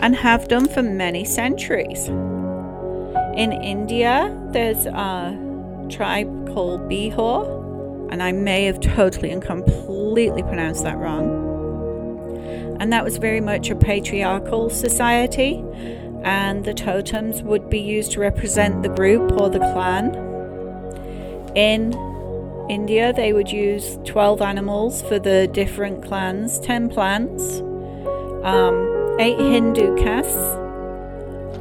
and 0.00 0.16
have 0.16 0.48
done 0.48 0.68
for 0.68 0.82
many 0.82 1.24
centuries. 1.24 2.08
In 3.38 3.52
India, 3.52 4.36
there's 4.50 4.86
a 4.86 5.86
tribe 5.88 6.52
called 6.52 6.90
Bihor, 6.90 8.10
and 8.10 8.20
I 8.20 8.32
may 8.32 8.64
have 8.64 8.80
totally 8.80 9.30
and 9.30 9.40
completely 9.40 10.42
pronounced 10.42 10.82
that 10.82 10.96
wrong. 10.98 11.46
And 12.80 12.92
that 12.92 13.04
was 13.04 13.16
very 13.18 13.40
much 13.40 13.70
a 13.70 13.76
patriarchal 13.76 14.70
society, 14.70 15.64
and 16.24 16.64
the 16.64 16.74
totems 16.74 17.44
would 17.44 17.70
be 17.70 17.78
used 17.78 18.10
to 18.14 18.20
represent 18.20 18.82
the 18.82 18.88
group 18.88 19.30
or 19.40 19.48
the 19.48 19.60
clan. 19.60 20.16
In 21.54 21.94
India, 22.68 23.12
they 23.12 23.32
would 23.32 23.52
use 23.52 24.00
12 24.04 24.42
animals 24.42 25.00
for 25.02 25.20
the 25.20 25.46
different 25.46 26.04
clans, 26.04 26.58
10 26.58 26.88
plants, 26.88 27.60
um, 28.42 29.16
8 29.20 29.38
Hindu 29.38 29.96
castes, 29.96 30.56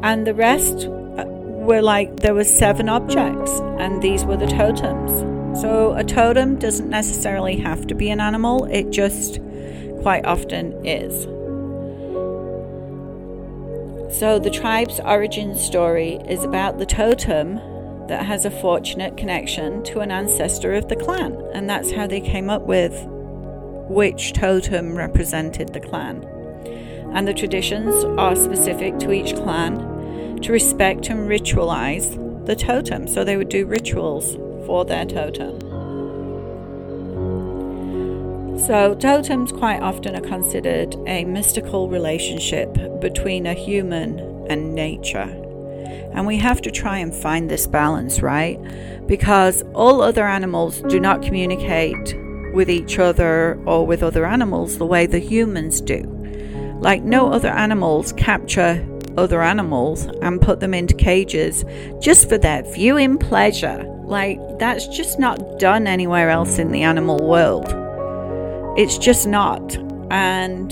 and 0.02 0.26
the 0.26 0.34
rest 0.34 0.90
were 1.68 1.82
like 1.82 2.22
there 2.22 2.34
were 2.34 2.44
seven 2.44 2.90
objects 2.90 3.52
and 3.78 4.02
these 4.02 4.26
were 4.26 4.38
the 4.38 4.48
totems 4.48 5.38
so, 5.62 5.94
a 5.94 6.04
totem 6.04 6.60
doesn't 6.60 6.88
necessarily 6.88 7.56
have 7.58 7.88
to 7.88 7.96
be 7.96 8.12
an 8.12 8.20
animal, 8.20 8.66
it 8.66 8.92
just 8.92 9.40
quite 10.04 10.24
often 10.24 10.86
is. 10.86 11.24
So, 14.16 14.38
the 14.38 14.52
tribe's 14.52 15.00
origin 15.00 15.56
story 15.56 16.20
is 16.30 16.44
about 16.44 16.78
the 16.78 16.86
totem 16.86 17.56
that 18.08 18.28
has 18.28 18.46
a 18.46 18.52
fortunate 18.52 19.18
connection 19.18 19.84
to 19.86 20.02
an 20.02 20.12
ancestor 20.12 20.74
of 20.74 20.90
the 20.90 20.96
clan, 20.96 21.34
and 21.56 21.68
that's 21.68 21.92
how 21.92 22.06
they 22.06 22.22
came 22.22 22.52
up 22.52 22.68
with 22.68 22.94
which 23.90 24.34
totem 24.34 24.96
represented 24.96 25.74
the 25.74 25.80
clan. 25.80 26.24
And 27.16 27.28
the 27.28 27.34
traditions 27.34 27.96
are 28.20 28.36
specific 28.36 29.00
to 29.00 29.12
each 29.12 29.34
clan 29.34 29.97
to 30.42 30.52
respect 30.52 31.10
and 31.10 31.30
ritualize 31.30 32.46
the 32.46 32.56
totem. 32.56 33.08
So, 33.08 33.24
they 33.24 33.38
would 33.38 33.50
do 33.50 33.66
rituals 33.66 34.36
for 34.66 34.86
their 34.86 35.06
totem. 35.06 35.60
So, 38.60 38.96
totems 38.96 39.52
quite 39.52 39.82
often 39.82 40.16
are 40.16 40.22
considered 40.22 40.96
a 41.06 41.24
mystical 41.26 41.88
relationship 41.90 42.74
between 43.00 43.46
a 43.46 43.54
human 43.54 44.20
and 44.50 44.74
nature. 44.74 45.44
And 46.14 46.26
we 46.26 46.38
have 46.38 46.62
to 46.64 46.72
try 46.72 46.98
and 46.98 47.14
find 47.14 47.50
this 47.50 47.68
balance, 47.68 48.22
right? 48.22 48.60
Because 49.06 49.64
all 49.74 50.02
other 50.02 50.28
animals 50.28 50.82
do 50.90 51.00
not 51.00 51.22
communicate 51.22 52.16
with 52.54 52.70
each 52.70 52.98
other 52.98 53.62
or 53.66 53.86
with 53.86 54.02
other 54.02 54.26
animals 54.26 54.80
the 54.80 54.86
way 54.86 55.06
the 55.06 55.20
humans 55.20 55.80
do. 55.80 56.02
Like, 56.80 57.04
no 57.04 57.32
other 57.32 57.50
animals 57.50 58.12
capture 58.14 58.84
other 59.18 59.42
animals 59.42 60.06
and 60.22 60.42
put 60.42 60.60
them 60.60 60.74
into 60.74 60.94
cages 60.94 61.66
just 62.00 62.30
for 62.30 62.38
their 62.38 62.64
viewing 62.74 63.18
pleasure. 63.18 63.84
Like, 64.04 64.40
that's 64.60 64.88
just 64.88 65.20
not 65.20 65.60
done 65.60 65.88
anywhere 65.88 66.30
else 66.30 66.60
in 66.60 66.72
the 66.72 66.84
animal 66.84 67.28
world. 67.28 67.68
It's 68.78 68.98
just 68.98 69.28
not. 69.28 69.76
And 70.10 70.72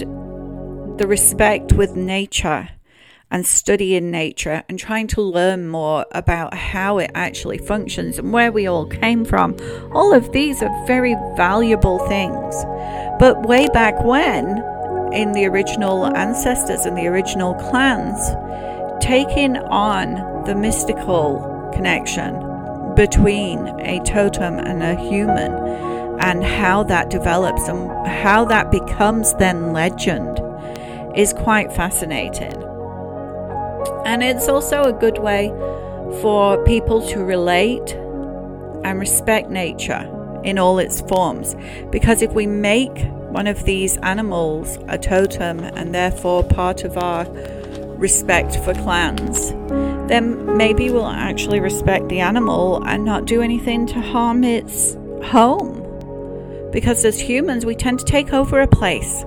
the 0.97 1.07
respect 1.07 1.73
with 1.73 1.95
nature 1.95 2.69
and 3.31 3.45
studying 3.45 4.11
nature 4.11 4.63
and 4.69 4.79
trying 4.79 5.07
to 5.07 5.21
learn 5.21 5.67
more 5.67 6.05
about 6.11 6.53
how 6.53 6.99
it 6.99 7.11
actually 7.15 7.57
functions 7.57 8.17
and 8.19 8.31
where 8.31 8.51
we 8.51 8.67
all 8.67 8.85
came 8.85 9.25
from. 9.25 9.57
All 9.93 10.13
of 10.13 10.31
these 10.31 10.61
are 10.61 10.85
very 10.85 11.15
valuable 11.35 11.99
things. 12.07 12.63
But 13.19 13.47
way 13.47 13.67
back 13.73 14.01
when, 14.03 14.63
in 15.13 15.31
the 15.33 15.45
original 15.45 16.05
ancestors 16.15 16.85
and 16.85 16.97
the 16.97 17.07
original 17.07 17.53
clans, 17.55 18.19
taking 19.03 19.57
on 19.57 20.43
the 20.45 20.55
mystical 20.55 21.71
connection 21.73 22.33
between 22.95 23.67
a 23.81 23.99
totem 24.05 24.57
and 24.59 24.81
a 24.81 24.95
human 24.95 25.51
and 26.19 26.43
how 26.43 26.83
that 26.83 27.09
develops 27.09 27.67
and 27.67 28.07
how 28.07 28.45
that 28.45 28.71
becomes 28.71 29.33
then 29.35 29.73
legend 29.73 30.39
is 31.15 31.33
quite 31.33 31.71
fascinating. 31.73 32.53
And 34.05 34.23
it's 34.23 34.47
also 34.47 34.83
a 34.83 34.93
good 34.93 35.17
way 35.17 35.49
for 36.21 36.63
people 36.63 37.05
to 37.09 37.23
relate 37.23 37.93
and 38.83 38.99
respect 38.99 39.49
nature 39.49 40.09
in 40.43 40.59
all 40.59 40.79
its 40.79 41.01
forms. 41.01 41.55
Because 41.91 42.21
if 42.21 42.31
we 42.33 42.45
make 42.45 42.95
one 43.35 43.47
of 43.47 43.65
these 43.65 43.97
animals 43.97 44.77
a 44.87 44.97
totem 44.97 45.59
and 45.59 45.93
therefore 45.93 46.41
part 46.41 46.85
of 46.85 46.97
our 46.97 47.25
respect 47.97 48.55
for 48.63 48.73
clans, 48.75 49.49
then 50.07 50.55
maybe 50.55 50.89
we'll 50.89 51.05
actually 51.05 51.59
respect 51.59 52.07
the 52.07 52.21
animal 52.21 52.81
and 52.85 53.03
not 53.03 53.25
do 53.25 53.41
anything 53.41 53.85
to 53.85 53.99
harm 53.99 54.45
its 54.45 54.93
home. 55.21 55.81
Because 56.71 57.03
as 57.03 57.19
humans, 57.19 57.65
we 57.65 57.75
tend 57.75 57.99
to 57.99 58.05
take 58.05 58.31
over 58.31 58.61
a 58.61 58.67
place 58.67 59.25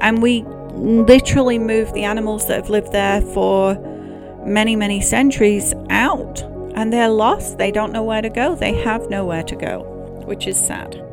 and 0.00 0.22
we 0.22 0.44
literally 0.74 1.58
move 1.58 1.92
the 1.94 2.04
animals 2.04 2.46
that 2.46 2.54
have 2.54 2.70
lived 2.70 2.92
there 2.92 3.22
for 3.22 3.74
many, 4.46 4.76
many 4.76 5.00
centuries 5.00 5.74
out 5.90 6.42
and 6.76 6.92
they're 6.92 7.08
lost. 7.08 7.58
They 7.58 7.72
don't 7.72 7.90
know 7.90 8.04
where 8.04 8.22
to 8.22 8.30
go. 8.30 8.54
They 8.54 8.74
have 8.82 9.10
nowhere 9.10 9.42
to 9.42 9.56
go, 9.56 9.80
which 10.26 10.46
is 10.46 10.56
sad. 10.56 11.11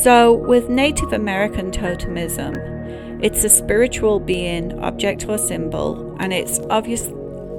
So, 0.00 0.32
with 0.32 0.68
Native 0.68 1.12
American 1.12 1.70
totemism, 1.70 2.56
it's 3.22 3.44
a 3.44 3.48
spiritual 3.48 4.18
being, 4.18 4.78
object, 4.80 5.28
or 5.28 5.38
symbol, 5.38 6.16
and 6.18 6.32
it's 6.32 6.58
obvious, 6.70 7.06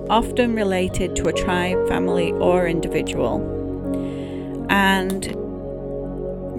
often 0.10 0.56
related 0.56 1.16
to 1.18 1.28
a 1.28 1.34
tribe, 1.34 1.88
family, 1.88 2.32
or 2.34 2.68
individual. 2.68 3.38
And 4.70 5.26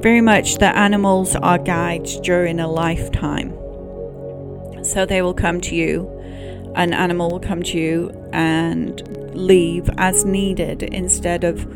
very 0.02 0.20
much 0.20 0.56
the 0.56 0.74
animals 0.76 1.34
are 1.36 1.58
guides 1.58 2.18
during 2.20 2.60
a 2.60 2.68
lifetime. 2.68 3.50
So 4.82 5.04
they 5.04 5.22
will 5.22 5.34
come 5.34 5.60
to 5.62 5.74
you, 5.74 6.08
an 6.76 6.92
animal 6.92 7.30
will 7.30 7.40
come 7.40 7.62
to 7.64 7.78
you 7.78 8.10
and 8.32 9.02
leave 9.34 9.90
as 9.98 10.24
needed 10.24 10.82
instead 10.82 11.44
of 11.44 11.66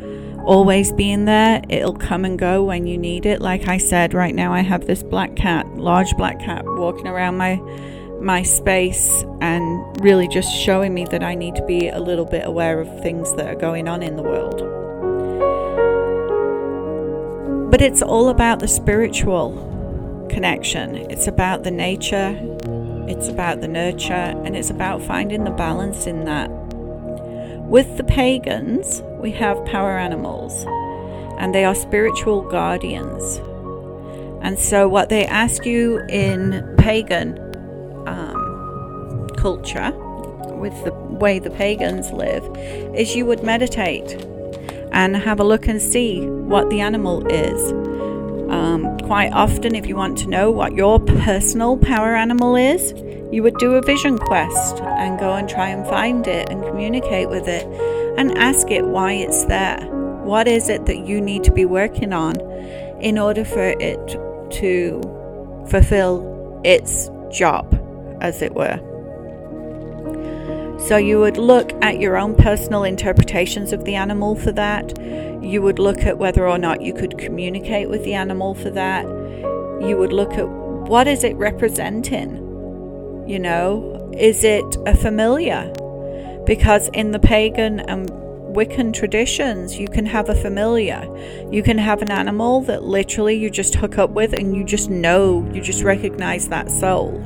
always 0.49 0.91
being 0.91 1.25
there. 1.25 1.61
It'll 1.69 1.93
come 1.93 2.25
and 2.25 2.37
go 2.37 2.63
when 2.63 2.87
you 2.87 2.97
need 2.97 3.27
it. 3.27 3.39
Like 3.39 3.67
I 3.67 3.77
said, 3.77 4.15
right 4.15 4.33
now 4.33 4.51
I 4.51 4.61
have 4.61 4.87
this 4.87 5.03
black 5.03 5.35
cat, 5.35 5.77
large 5.77 6.17
black 6.17 6.39
cat, 6.39 6.65
walking 6.65 7.07
around 7.07 7.37
my 7.37 7.61
my 8.19 8.41
space 8.41 9.23
and 9.39 10.03
really 10.03 10.27
just 10.27 10.53
showing 10.53 10.93
me 10.93 11.05
that 11.05 11.23
I 11.23 11.35
need 11.35 11.55
to 11.55 11.65
be 11.65 11.87
a 11.87 11.99
little 11.99 12.25
bit 12.25 12.45
aware 12.45 12.81
of 12.81 12.87
things 13.01 13.33
that 13.35 13.47
are 13.47 13.57
going 13.57 13.87
on 13.87 14.03
in 14.03 14.17
the 14.17 14.23
world. 14.23 14.59
But 17.71 17.81
it's 17.81 18.01
all 18.01 18.27
about 18.27 18.59
the 18.59 18.67
spiritual 18.67 20.27
connection. 20.29 20.95
It's 20.95 21.27
about 21.27 21.63
the 21.63 21.71
nature, 21.71 22.35
it's 23.07 23.29
about 23.29 23.61
the 23.61 23.69
nurture, 23.69 24.13
and 24.13 24.57
it's 24.57 24.71
about 24.71 25.01
finding 25.03 25.43
the 25.43 25.51
balance 25.51 26.07
in 26.07 26.25
that. 26.25 26.49
With 27.69 27.97
the 27.97 28.03
pagans, 28.03 29.01
we 29.19 29.31
have 29.31 29.63
power 29.65 29.97
animals, 29.97 30.65
and 31.37 31.53
they 31.53 31.65
are 31.65 31.75
spiritual 31.75 32.41
guardians. 32.41 33.37
And 34.41 34.57
so, 34.57 34.87
what 34.87 35.09
they 35.09 35.25
ask 35.25 35.65
you 35.65 35.99
in 36.09 36.75
pagan 36.77 37.37
um, 38.07 39.27
culture, 39.37 39.91
with 40.55 40.83
the 40.83 40.93
way 40.93 41.39
the 41.39 41.51
pagans 41.51 42.11
live, 42.11 42.43
is 42.95 43.15
you 43.15 43.25
would 43.25 43.43
meditate 43.43 44.13
and 44.91 45.15
have 45.15 45.39
a 45.39 45.43
look 45.43 45.67
and 45.67 45.81
see 45.81 46.21
what 46.21 46.69
the 46.69 46.81
animal 46.81 47.25
is 47.27 47.89
um, 48.49 48.97
quite 48.99 49.31
often, 49.31 49.75
if 49.75 49.85
you 49.85 49.95
want 49.95 50.17
to 50.19 50.27
know 50.27 50.49
what 50.49 50.73
your 50.73 50.99
personal 50.99 51.77
power 51.77 52.15
animal 52.15 52.55
is, 52.55 52.93
you 53.31 53.43
would 53.43 53.55
do 53.57 53.75
a 53.75 53.81
vision 53.81 54.17
quest 54.17 54.81
and 54.81 55.19
go 55.19 55.33
and 55.33 55.47
try 55.47 55.69
and 55.69 55.85
find 55.85 56.27
it 56.27 56.49
and 56.49 56.63
communicate 56.63 57.29
with 57.29 57.47
it 57.47 57.65
and 58.17 58.37
ask 58.37 58.69
it 58.71 58.85
why 58.85 59.13
it's 59.13 59.45
there. 59.45 59.79
What 60.23 60.47
is 60.47 60.69
it 60.69 60.85
that 60.85 61.07
you 61.07 61.21
need 61.21 61.43
to 61.45 61.51
be 61.51 61.65
working 61.65 62.13
on 62.13 62.39
in 62.99 63.17
order 63.17 63.43
for 63.45 63.75
it 63.79 64.07
to 64.59 65.01
fulfill 65.69 66.61
its 66.63 67.09
job, 67.31 67.73
as 68.21 68.41
it 68.41 68.53
were? 68.53 68.79
So 70.79 70.97
you 70.97 71.19
would 71.19 71.37
look 71.37 71.73
at 71.83 71.99
your 71.99 72.17
own 72.17 72.35
personal 72.35 72.83
interpretations 72.83 73.73
of 73.73 73.83
the 73.83 73.95
animal 73.95 74.35
for 74.35 74.51
that. 74.53 74.97
You 75.43 75.61
would 75.61 75.77
look 75.77 75.99
at 75.99 76.17
whether 76.17 76.47
or 76.47 76.57
not 76.57 76.81
you 76.81 76.93
could 76.93 77.17
communicate 77.17 77.89
with 77.89 78.03
the 78.03 78.13
animal 78.13 78.55
for 78.55 78.69
that. 78.71 79.05
You 79.81 79.97
would 79.97 80.13
look 80.13 80.33
at 80.33 80.47
what 80.47 81.07
is 81.07 81.23
it 81.23 81.35
representing? 81.35 82.37
You 83.27 83.39
know, 83.39 84.11
is 84.17 84.43
it 84.43 84.65
a 84.85 84.95
familiar? 84.95 85.71
Because 86.49 86.89
in 86.93 87.11
the 87.11 87.19
pagan 87.19 87.79
and 87.81 88.09
Wiccan 88.09 88.91
traditions, 88.91 89.77
you 89.77 89.87
can 89.87 90.07
have 90.07 90.29
a 90.29 90.33
familiar. 90.33 91.05
You 91.51 91.61
can 91.61 91.77
have 91.77 92.01
an 92.01 92.09
animal 92.09 92.61
that 92.61 92.81
literally 92.83 93.35
you 93.35 93.51
just 93.51 93.75
hook 93.75 93.99
up 93.99 94.09
with 94.09 94.33
and 94.33 94.55
you 94.55 94.63
just 94.63 94.89
know, 94.89 95.47
you 95.53 95.61
just 95.61 95.83
recognize 95.83 96.49
that 96.49 96.71
soul. 96.71 97.23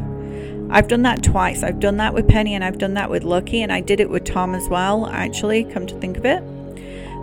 I've 0.69 0.89
done 0.89 1.03
that 1.03 1.23
twice. 1.23 1.63
I've 1.63 1.79
done 1.79 1.95
that 1.97 2.13
with 2.13 2.27
Penny 2.27 2.53
and 2.53 2.65
I've 2.65 2.77
done 2.77 2.95
that 2.95 3.09
with 3.09 3.23
Lucky, 3.23 3.61
and 3.61 3.71
I 3.71 3.79
did 3.79 4.01
it 4.01 4.09
with 4.09 4.25
Tom 4.25 4.53
as 4.53 4.67
well, 4.67 5.07
actually, 5.07 5.63
come 5.63 5.87
to 5.87 5.97
think 6.01 6.17
of 6.17 6.25
it. 6.25 6.43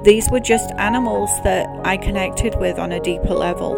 These 0.03 0.31
were 0.31 0.41
just 0.41 0.71
animals 0.79 1.29
that 1.45 1.69
I 1.87 1.99
connected 1.99 2.55
with 2.55 2.79
on 2.79 2.93
a 2.93 3.01
deeper 3.01 3.35
level 3.35 3.77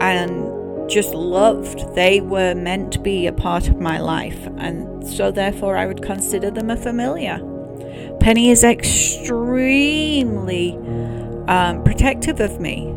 and 0.00 0.61
just 0.92 1.14
loved. 1.14 1.94
They 1.94 2.20
were 2.20 2.54
meant 2.54 2.92
to 2.92 2.98
be 2.98 3.26
a 3.26 3.32
part 3.32 3.68
of 3.68 3.80
my 3.80 3.98
life, 3.98 4.46
and 4.58 5.06
so 5.06 5.30
therefore 5.30 5.76
I 5.76 5.86
would 5.86 6.02
consider 6.02 6.50
them 6.50 6.70
a 6.70 6.76
familiar. 6.76 7.40
Penny 8.20 8.50
is 8.50 8.62
extremely 8.64 9.32
um, 11.48 11.82
protective 11.82 12.40
of 12.40 12.60
me. 12.60 12.92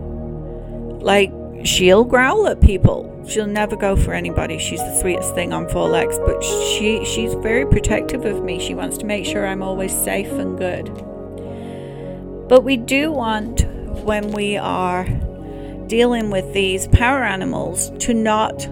Like, 0.99 1.31
she'll 1.63 2.03
growl 2.03 2.47
at 2.47 2.61
people 2.61 3.15
she'll 3.27 3.47
never 3.47 3.75
go 3.75 3.95
for 3.95 4.13
anybody. 4.13 4.57
She's 4.57 4.79
the 4.79 4.99
sweetest 4.99 5.33
thing 5.35 5.53
on 5.53 5.67
four 5.69 5.87
legs, 5.89 6.17
but 6.19 6.43
she 6.43 7.03
she's 7.05 7.33
very 7.35 7.65
protective 7.65 8.25
of 8.25 8.43
me. 8.43 8.59
She 8.59 8.73
wants 8.75 8.97
to 8.99 9.05
make 9.05 9.25
sure 9.25 9.45
I'm 9.45 9.61
always 9.61 9.95
safe 9.95 10.31
and 10.31 10.57
good. 10.57 10.85
But 12.47 12.63
we 12.63 12.77
do 12.77 13.11
want 13.11 13.65
when 14.03 14.31
we 14.31 14.57
are 14.57 15.05
dealing 15.87 16.29
with 16.29 16.53
these 16.53 16.87
power 16.89 17.23
animals 17.23 17.91
to 17.99 18.13
not 18.13 18.67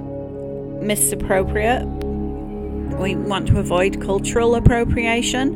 misappropriate. 0.81 1.85
We 1.85 3.15
want 3.15 3.47
to 3.47 3.59
avoid 3.59 4.01
cultural 4.01 4.55
appropriation 4.55 5.55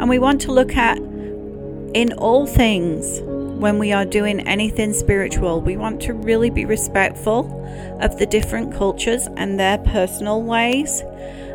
and 0.00 0.08
we 0.08 0.18
want 0.18 0.40
to 0.42 0.52
look 0.52 0.76
at 0.76 0.98
in 0.98 2.12
all 2.18 2.46
things 2.46 3.20
when 3.56 3.78
we 3.78 3.90
are 3.90 4.04
doing 4.04 4.46
anything 4.46 4.92
spiritual, 4.92 5.62
we 5.62 5.78
want 5.78 6.02
to 6.02 6.12
really 6.12 6.50
be 6.50 6.66
respectful 6.66 7.64
of 8.02 8.18
the 8.18 8.26
different 8.26 8.74
cultures 8.74 9.28
and 9.38 9.58
their 9.58 9.78
personal 9.78 10.42
ways. 10.42 11.00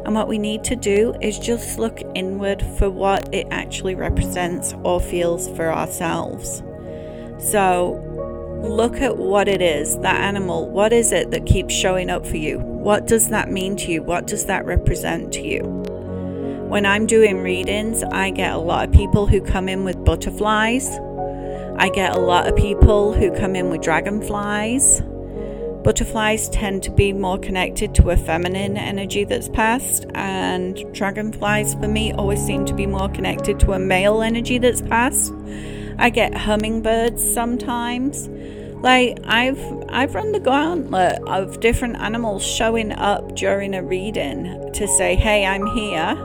And 0.04 0.16
what 0.16 0.28
we 0.28 0.40
need 0.40 0.64
to 0.64 0.76
do 0.76 1.14
is 1.22 1.38
just 1.38 1.78
look 1.78 2.02
inward 2.16 2.64
for 2.80 2.90
what 2.90 3.32
it 3.32 3.46
actually 3.52 3.94
represents 3.94 4.74
or 4.84 5.00
feels 5.00 5.48
for 5.50 5.72
ourselves. 5.72 6.64
So, 7.38 8.04
look 8.62 9.02
at 9.02 9.18
what 9.18 9.48
it 9.48 9.62
is 9.62 9.98
that 10.00 10.22
animal, 10.22 10.70
what 10.70 10.94
is 10.94 11.12
it 11.12 11.32
that 11.32 11.46
keeps 11.46 11.74
showing 11.74 12.10
up 12.10 12.26
for 12.26 12.38
you? 12.38 12.60
What 12.60 13.08
does 13.08 13.30
that 13.30 13.50
mean 13.52 13.76
to 13.78 13.92
you? 13.92 14.04
What 14.04 14.28
does 14.28 14.46
that 14.46 14.66
represent 14.66 15.32
to 15.34 15.42
you? 15.42 15.62
When 16.70 16.86
I'm 16.86 17.06
doing 17.06 17.42
readings, 17.42 18.04
I 18.04 18.32
get 18.32 18.54
a 18.54 18.58
lot 18.58 18.88
of 18.88 18.94
people 18.94 19.28
who 19.28 19.42
come 19.42 19.68
in 19.68 19.84
with 19.84 20.04
butterflies 20.06 20.90
I 21.82 21.90
get 21.90 22.16
a 22.16 22.20
lot 22.20 22.48
of 22.48 22.56
people 22.56 23.12
who 23.12 23.32
come 23.36 23.56
in 23.56 23.72
with 23.72 23.82
dragonflies. 23.82 25.02
Butterflies 25.84 26.48
tend 26.50 26.84
to 26.84 26.92
be 26.92 27.12
more 27.12 27.40
connected 27.40 27.96
to 27.96 28.12
a 28.12 28.18
feminine 28.18 28.78
energy 28.78 29.24
that's 29.24 29.50
passed, 29.50 30.06
and 30.14 30.76
dragonflies 30.94 31.74
for 31.74 31.88
me 31.88 32.14
always 32.14 32.40
seem 32.46 32.66
to 32.66 32.76
be 32.76 32.86
more 32.86 33.10
connected 33.10 33.60
to 33.62 33.74
a 33.74 33.80
male 33.80 34.22
energy 34.22 34.60
that's 34.60 34.84
passed. 34.84 35.34
I 35.98 36.10
get 36.10 36.34
hummingbirds 36.34 37.22
sometimes. 37.34 38.30
Like 38.82 39.20
I've 39.24 39.60
I've 39.90 40.16
run 40.16 40.32
the 40.32 40.40
gauntlet 40.40 41.22
of 41.28 41.60
different 41.60 41.98
animals 41.98 42.46
showing 42.46 42.92
up 42.92 43.36
during 43.36 43.76
a 43.76 43.84
reading 43.84 44.72
to 44.74 44.88
say, 44.88 45.16
"Hey, 45.16 45.46
I'm 45.46 45.68
here." 45.68 46.18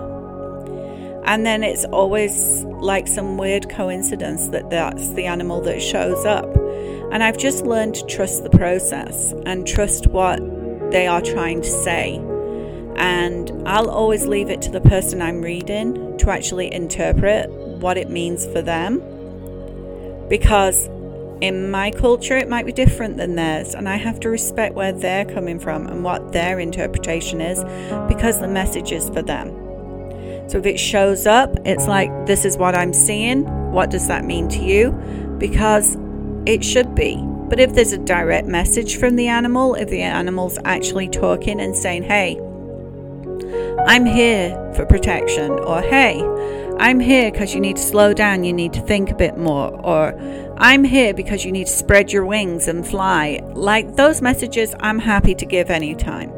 And 1.27 1.45
then 1.45 1.65
it's 1.65 1.85
always 1.87 2.65
like 2.65 3.09
some 3.09 3.37
weird 3.37 3.69
coincidence 3.69 4.49
that 4.49 4.71
that's 4.71 5.09
the 5.11 5.27
animal 5.27 5.61
that 5.63 5.83
shows 5.83 6.25
up. 6.25 6.47
And 7.13 7.23
I've 7.23 7.37
just 7.37 7.67
learned 7.67 7.97
to 7.97 8.07
trust 8.07 8.45
the 8.45 8.51
process 8.51 9.35
and 9.45 9.67
trust 9.67 10.07
what 10.07 10.41
they 10.93 11.07
are 11.07 11.21
trying 11.21 11.63
to 11.63 11.69
say. 11.69 12.17
And 12.97 13.51
I'll 13.67 13.91
always 13.91 14.27
leave 14.27 14.51
it 14.51 14.63
to 14.63 14.71
the 14.71 14.81
person 14.81 15.21
I'm 15.21 15.43
reading 15.43 16.17
to 16.19 16.31
actually 16.31 16.73
interpret 16.73 17.51
what 17.51 17.99
it 17.99 18.09
means 18.09 18.47
for 18.47 18.63
them. 18.63 19.03
Because 20.29 20.89
in 21.41 21.71
my 21.71 21.91
culture, 21.91 22.37
it 22.37 22.49
might 22.49 22.67
be 22.67 22.73
different 22.73 23.17
than 23.17 23.37
theirs, 23.37 23.75
and 23.75 23.89
I 23.89 23.97
have 23.97 24.19
to 24.21 24.29
respect 24.29 24.75
where 24.75 24.93
they're 24.93 25.27
coming 25.27 25.61
from 25.61 25.87
and 25.87 26.03
what 26.03 26.33
their 26.33 26.59
interpretation 26.59 27.41
is 27.41 27.63
because 28.09 28.41
the 28.41 28.49
message 28.49 28.91
is 28.93 29.09
for 29.11 29.23
them. 29.23 29.51
So 30.49 30.59
if 30.59 30.67
it 30.67 30.79
shows 30.79 31.27
up, 31.27 31.57
it's 31.65 31.87
like, 31.87 32.27
this 32.27 32.45
is 32.45 32.57
what 32.57 32.75
I'm 32.75 32.93
seeing. 32.93 33.45
What 33.73 33.91
does 33.91 34.09
that 34.09 34.25
mean 34.25 34.49
to 34.51 34.63
you? 34.63 34.93
Because 35.39 35.97
it 36.47 36.65
should 36.65 36.95
be. 36.95 37.21
But 37.49 37.61
if 37.61 37.75
there's 37.75 37.93
a 37.93 37.99
direct 37.99 38.47
message 38.47 38.97
from 38.97 39.17
the 39.17 39.29
animal, 39.29 39.75
if 39.75 39.89
the 39.89 40.03
animal's 40.03 40.59
actually 40.65 41.09
talking 41.09 41.61
and 41.61 41.77
saying, 41.77 42.05
hey, 42.05 42.41
I'm 43.87 44.07
here 44.07 44.73
for 44.75 44.87
protection, 44.87 45.51
or 45.51 45.81
hey, 45.81 46.23
I'm 46.79 47.01
here 47.01 47.33
because 47.33 47.55
you 47.55 47.61
need 47.61 47.77
to 47.77 47.83
slow 47.83 48.13
down, 48.13 48.45
you 48.45 48.53
need 48.53 48.75
to 48.75 48.81
think 48.81 49.11
a 49.11 49.15
bit 49.15 49.39
more, 49.39 49.71
or 49.85 50.15
I'm 50.59 50.85
here 50.85 51.15
because 51.15 51.45
you 51.45 51.51
need 51.51 51.67
to 51.69 51.73
spread 51.73 52.13
your 52.13 52.27
wings 52.27 52.69
and 52.69 52.87
fly. 52.87 53.41
Like 53.55 53.97
those 53.97 54.21
messages, 54.21 54.75
I'm 54.81 54.99
happy 54.99 55.35
to 55.35 55.47
give 55.47 55.71
anytime. 55.71 56.31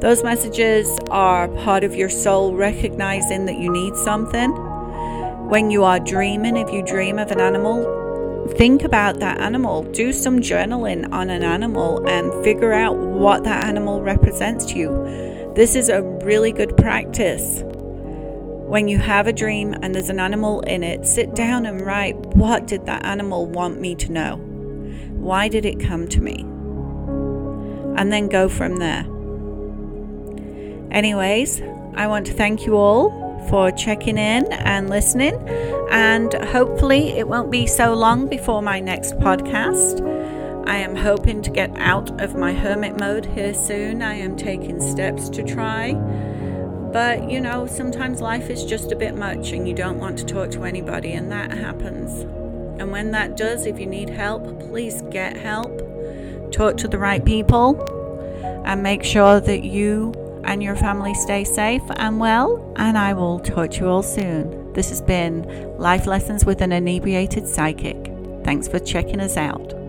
Those 0.00 0.22
messages 0.22 0.88
are 1.10 1.48
part 1.48 1.84
of 1.84 1.94
your 1.94 2.08
soul 2.08 2.54
recognizing 2.54 3.44
that 3.46 3.58
you 3.58 3.70
need 3.70 3.94
something. 3.96 4.50
When 5.48 5.70
you 5.70 5.84
are 5.84 6.00
dreaming, 6.00 6.56
if 6.56 6.72
you 6.72 6.82
dream 6.82 7.18
of 7.18 7.30
an 7.30 7.40
animal, 7.40 8.46
think 8.56 8.82
about 8.82 9.20
that 9.20 9.38
animal. 9.40 9.82
Do 9.82 10.12
some 10.12 10.40
journaling 10.40 11.12
on 11.12 11.28
an 11.28 11.42
animal 11.42 12.06
and 12.08 12.32
figure 12.42 12.72
out 12.72 12.96
what 12.96 13.44
that 13.44 13.66
animal 13.66 14.00
represents 14.02 14.64
to 14.66 14.78
you. 14.78 15.52
This 15.54 15.74
is 15.74 15.90
a 15.90 16.02
really 16.02 16.52
good 16.52 16.76
practice. 16.76 17.62
When 18.66 18.88
you 18.88 18.98
have 18.98 19.28
a 19.28 19.32
dream 19.32 19.74
and 19.80 19.94
there's 19.94 20.10
an 20.10 20.18
animal 20.18 20.60
in 20.62 20.82
it, 20.82 21.06
sit 21.06 21.36
down 21.36 21.66
and 21.66 21.80
write 21.80 22.16
what 22.34 22.66
did 22.66 22.86
that 22.86 23.06
animal 23.06 23.46
want 23.46 23.80
me 23.80 23.94
to 23.94 24.10
know? 24.10 24.36
Why 25.12 25.46
did 25.46 25.64
it 25.64 25.78
come 25.78 26.08
to 26.08 26.20
me? 26.20 26.40
And 27.96 28.12
then 28.12 28.28
go 28.28 28.48
from 28.48 28.78
there. 28.78 29.06
Anyways, 30.90 31.62
I 31.94 32.08
want 32.08 32.26
to 32.26 32.32
thank 32.32 32.66
you 32.66 32.74
all 32.76 33.10
for 33.48 33.70
checking 33.70 34.18
in 34.18 34.52
and 34.52 34.90
listening, 34.90 35.34
and 35.90 36.34
hopefully, 36.34 37.10
it 37.10 37.28
won't 37.28 37.52
be 37.52 37.68
so 37.68 37.94
long 37.94 38.28
before 38.28 38.62
my 38.62 38.80
next 38.80 39.16
podcast. 39.18 40.04
I 40.66 40.78
am 40.78 40.96
hoping 40.96 41.40
to 41.42 41.50
get 41.50 41.70
out 41.76 42.20
of 42.20 42.34
my 42.34 42.52
hermit 42.52 42.98
mode 42.98 43.26
here 43.26 43.54
soon. 43.54 44.02
I 44.02 44.14
am 44.14 44.36
taking 44.36 44.80
steps 44.80 45.28
to 45.30 45.44
try. 45.44 45.90
But 46.96 47.30
you 47.30 47.42
know, 47.42 47.66
sometimes 47.66 48.22
life 48.22 48.48
is 48.48 48.64
just 48.64 48.90
a 48.90 48.96
bit 48.96 49.14
much 49.14 49.52
and 49.52 49.68
you 49.68 49.74
don't 49.74 49.98
want 49.98 50.16
to 50.16 50.24
talk 50.24 50.50
to 50.52 50.64
anybody, 50.64 51.12
and 51.12 51.30
that 51.30 51.50
happens. 51.52 52.22
And 52.80 52.90
when 52.90 53.10
that 53.10 53.36
does, 53.36 53.66
if 53.66 53.78
you 53.78 53.84
need 53.84 54.08
help, 54.08 54.58
please 54.60 55.02
get 55.10 55.36
help 55.36 55.70
talk 56.50 56.78
to 56.78 56.88
the 56.88 56.96
right 56.96 57.22
people, 57.22 57.78
and 58.64 58.82
make 58.82 59.04
sure 59.04 59.40
that 59.40 59.62
you 59.62 60.14
and 60.44 60.62
your 60.62 60.74
family 60.74 61.12
stay 61.12 61.44
safe 61.44 61.82
and 61.96 62.18
well. 62.18 62.72
And 62.76 62.96
I 62.96 63.12
will 63.12 63.40
talk 63.40 63.72
to 63.72 63.80
you 63.80 63.88
all 63.88 64.02
soon. 64.02 64.72
This 64.72 64.88
has 64.88 65.02
been 65.02 65.42
Life 65.76 66.06
Lessons 66.06 66.46
with 66.46 66.62
an 66.62 66.72
Inebriated 66.72 67.46
Psychic. 67.46 68.10
Thanks 68.42 68.68
for 68.68 68.78
checking 68.78 69.20
us 69.20 69.36
out. 69.36 69.85